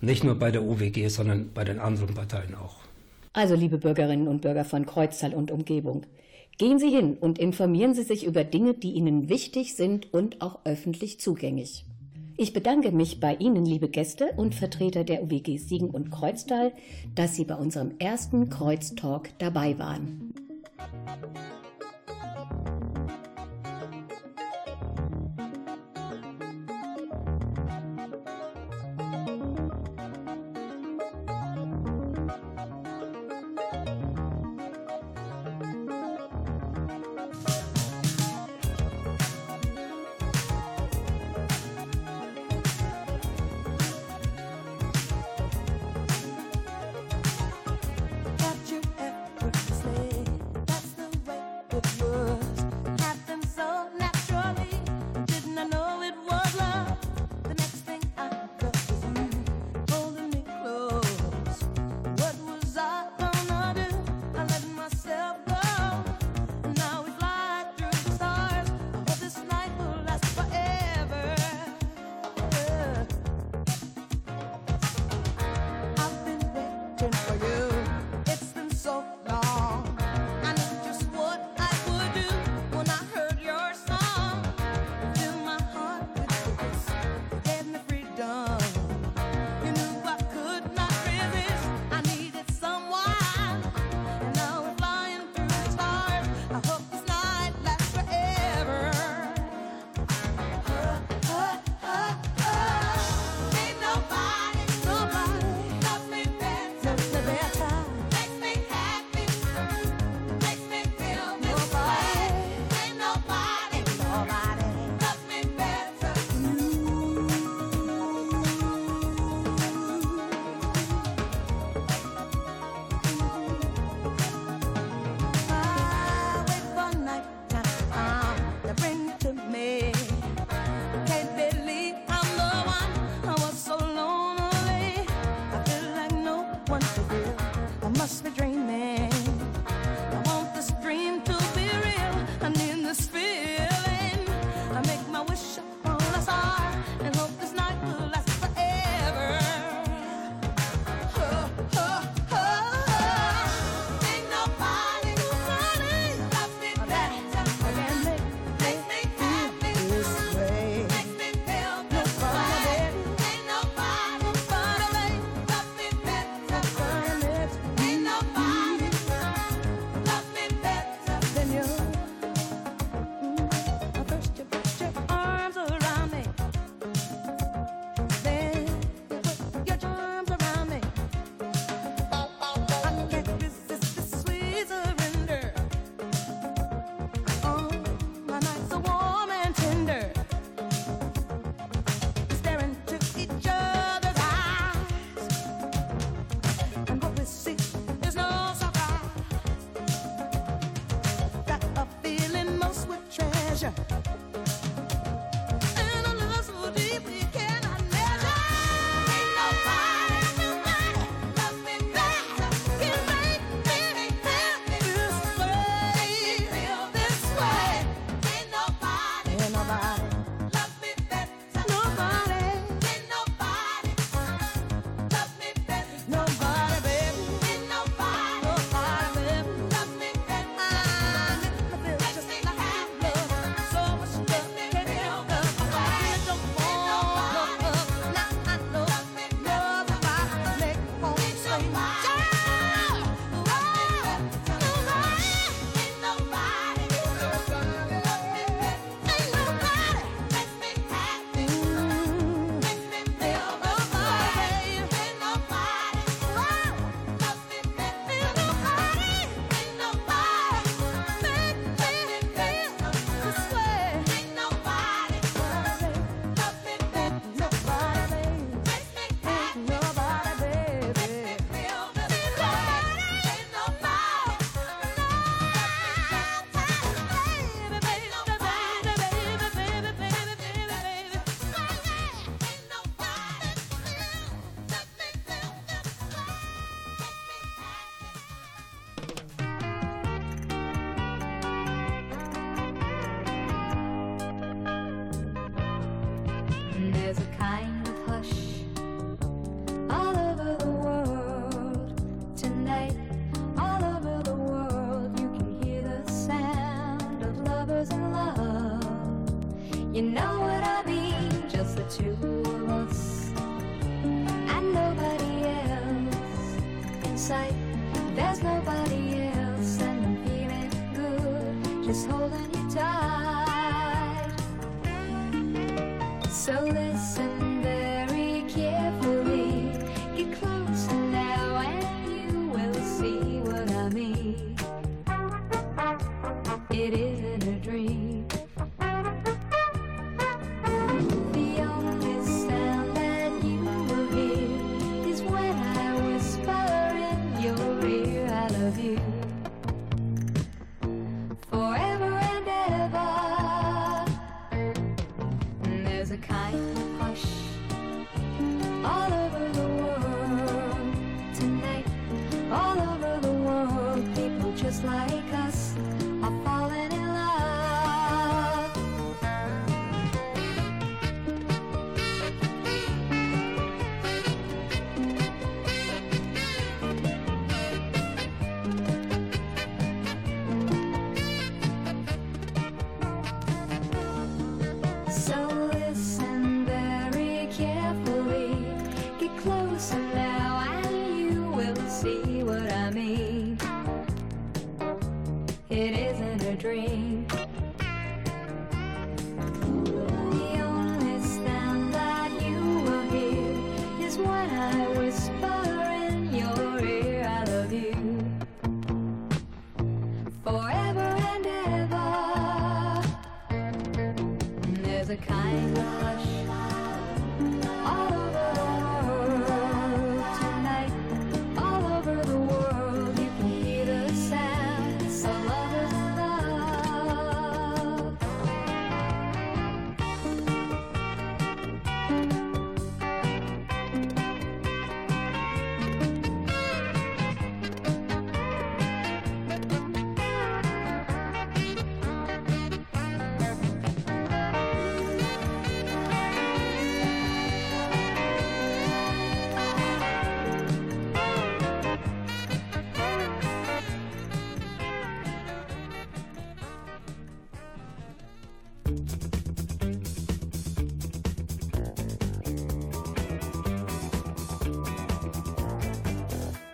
Nicht 0.00 0.22
nur 0.22 0.36
bei 0.36 0.52
der 0.52 0.62
UWG, 0.62 1.08
sondern 1.08 1.50
bei 1.52 1.64
den 1.64 1.80
anderen 1.80 2.14
Parteien 2.14 2.54
auch. 2.54 2.76
Also, 3.32 3.56
liebe 3.56 3.78
Bürgerinnen 3.78 4.28
und 4.28 4.42
Bürger 4.42 4.64
von 4.64 4.86
Kreuztal 4.86 5.34
und 5.34 5.50
Umgebung, 5.50 6.06
gehen 6.58 6.78
Sie 6.78 6.90
hin 6.90 7.16
und 7.18 7.40
informieren 7.40 7.94
Sie 7.94 8.04
sich 8.04 8.24
über 8.24 8.44
Dinge, 8.44 8.74
die 8.74 8.92
Ihnen 8.92 9.28
wichtig 9.28 9.74
sind 9.74 10.14
und 10.14 10.42
auch 10.42 10.60
öffentlich 10.64 11.18
zugänglich. 11.18 11.84
Ich 12.38 12.52
bedanke 12.52 12.92
mich 12.92 13.18
bei 13.18 13.34
Ihnen, 13.36 13.64
liebe 13.64 13.88
Gäste 13.88 14.32
und 14.36 14.54
Vertreter 14.54 15.04
der 15.04 15.22
UWG 15.22 15.56
Siegen 15.56 15.88
und 15.88 16.10
Kreuztal, 16.10 16.72
dass 17.14 17.34
Sie 17.34 17.46
bei 17.46 17.54
unserem 17.54 17.92
ersten 17.98 18.50
Kreuztalk 18.50 19.30
dabei 19.38 19.78
waren. 19.78 20.34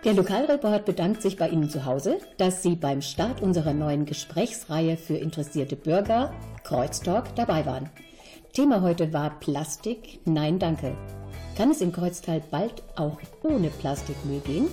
Der 0.03 0.13
Lokalreport 0.13 0.83
bedankt 0.85 1.21
sich 1.21 1.37
bei 1.37 1.47
Ihnen 1.47 1.69
zu 1.69 1.85
Hause, 1.85 2.17
dass 2.37 2.61
Sie 2.61 2.75
beim 2.75 3.01
Start 3.01 3.41
unserer 3.41 3.73
neuen 3.73 4.05
Gesprächsreihe 4.05 4.97
für 4.97 5.15
interessierte 5.15 5.75
Bürger 5.77 6.33
Kreuztalk 6.63 7.33
dabei 7.35 7.65
waren. 7.65 7.89
Thema 8.51 8.81
heute 8.81 9.13
war 9.13 9.39
Plastik. 9.39 10.19
Nein, 10.25 10.59
danke. 10.59 10.95
Kann 11.57 11.71
es 11.71 11.81
in 11.81 11.91
Kreuztal 11.93 12.41
bald 12.51 12.83
auch 12.95 13.17
ohne 13.43 13.69
Plastikmüll 13.69 14.41
gehen? 14.41 14.67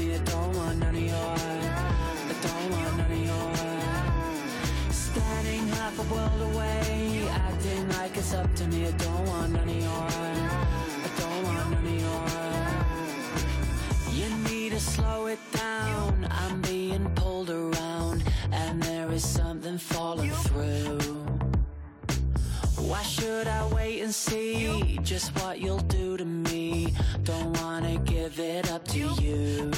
Me. 0.00 0.14
I 0.14 0.18
don't 0.18 0.56
want 0.56 0.78
none 0.78 0.94
of 0.94 1.02
your. 1.02 1.14
I 1.14 2.34
don't 2.46 2.70
want 2.72 2.96
none 2.98 3.12
of 3.12 3.22
your. 3.30 3.54
Standing 4.92 5.66
half 5.68 5.98
a 5.98 6.02
world 6.14 6.42
away, 6.52 7.28
acting 7.30 7.88
like 7.90 8.16
it's 8.16 8.34
up 8.34 8.52
to 8.56 8.66
me. 8.68 8.86
I 8.86 8.92
don't 8.92 9.26
want 9.26 9.52
none 9.52 9.68
of 9.68 9.76
your. 9.76 10.06
I 11.06 11.10
don't 11.20 11.42
want 11.44 11.70
none 11.72 11.86
of 11.86 11.98
your. 12.04 12.26
You 14.18 14.28
need 14.50 14.70
to 14.72 14.80
slow 14.80 15.26
it 15.26 15.40
down. 15.52 16.26
I'm 16.30 16.60
being 16.62 17.04
pulled 17.14 17.50
around, 17.50 18.24
and 18.52 18.82
there 18.82 19.10
is 19.12 19.26
something 19.26 19.78
falling 19.78 20.30
through. 20.30 20.99
Why 22.90 23.02
should 23.02 23.46
I 23.46 23.64
wait 23.68 24.02
and 24.02 24.12
see 24.12 24.98
just 25.04 25.30
what 25.40 25.60
you'll 25.60 25.86
do 26.00 26.16
to 26.16 26.24
me? 26.24 26.92
Don't 27.22 27.56
wanna 27.62 27.98
give 27.98 28.40
it 28.40 28.68
up 28.72 28.84
to 28.88 28.98
you. 28.98 29.70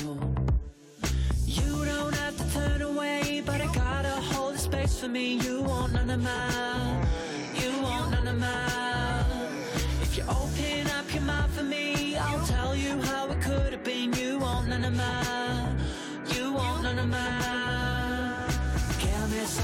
You 1.45 1.85
don't 1.85 2.15
have 2.15 2.39
to 2.39 2.55
turn 2.55 2.81
away, 2.81 3.43
but 3.45 3.61
I 3.61 3.67
gotta 3.75 4.17
hold 4.33 4.55
the 4.55 4.59
space 4.59 4.99
for 4.99 5.09
me. 5.09 5.35
You 5.45 5.61
want 5.61 5.93
none 5.93 6.09
of 6.09 6.23
mine. 6.23 7.07
You 7.55 7.83
want 7.83 8.13
none 8.13 8.29
of 8.29 8.39
mine. 8.39 9.27
If 10.01 10.17
you 10.17 10.25
open 10.25 10.87
up 10.99 11.13
your 11.13 11.25
mind 11.25 11.53
for 11.53 11.65
me, 11.65 12.17
I'll 12.17 12.47
tell 12.47 12.75
you 12.75 12.99
how 13.03 13.27
it 13.27 13.43
could 13.43 13.75
have 13.75 13.85
been. 13.85 14.15
You 14.15 14.39
want 14.39 14.69
none 14.69 14.87
of 14.87 14.97
mine. 14.97 15.77
You 16.35 16.55
want 16.55 16.85
none 16.85 16.99
of 16.99 17.09
mine. 17.09 17.41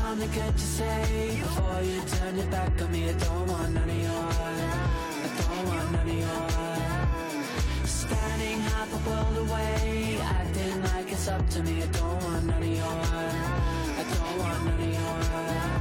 Give 0.08 0.16
me 0.16 0.24
something 0.24 0.42
good 0.42 0.56
to 0.56 0.64
say 0.64 1.38
before 1.38 1.82
you 1.82 2.00
turn 2.00 2.36
your 2.36 2.46
back 2.46 2.80
on 2.80 2.90
me. 2.92 3.10
I 3.10 3.12
don't 3.12 3.46
want 3.46 3.74
none 3.74 3.90
of 3.90 3.96
your. 3.96 4.10
I 4.10 5.28
don't 5.36 5.66
want 5.66 5.92
none 5.92 6.08
of 6.08 6.14
your. 6.14 7.86
Standing 7.86 8.60
half 8.60 8.90
a 8.94 9.10
world 9.10 9.36
away, 9.36 10.18
acting 10.22 10.82
like 10.82 11.12
it's 11.12 11.28
up 11.28 11.46
to 11.50 11.62
me. 11.62 11.82
I 11.82 11.86
don't 11.86 12.24
want 12.24 12.44
none 12.46 12.62
of 12.62 12.68
your. 12.68 12.86
I 12.86 14.04
don't 14.14 14.38
want 14.38 14.64
none 14.64 14.80
of 14.80 14.92
your. 15.72 15.77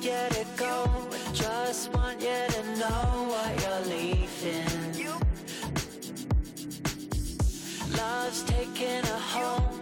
Get 0.00 0.36
it 0.36 0.46
go. 0.56 0.86
Just 1.32 1.92
want 1.92 2.20
you 2.20 2.46
to 2.48 2.62
know 2.78 3.26
what 3.32 3.50
you're 3.62 3.96
leaving. 3.96 5.14
Love's 7.96 8.42
taking 8.44 9.02
a 9.04 9.18
hold. 9.18 9.77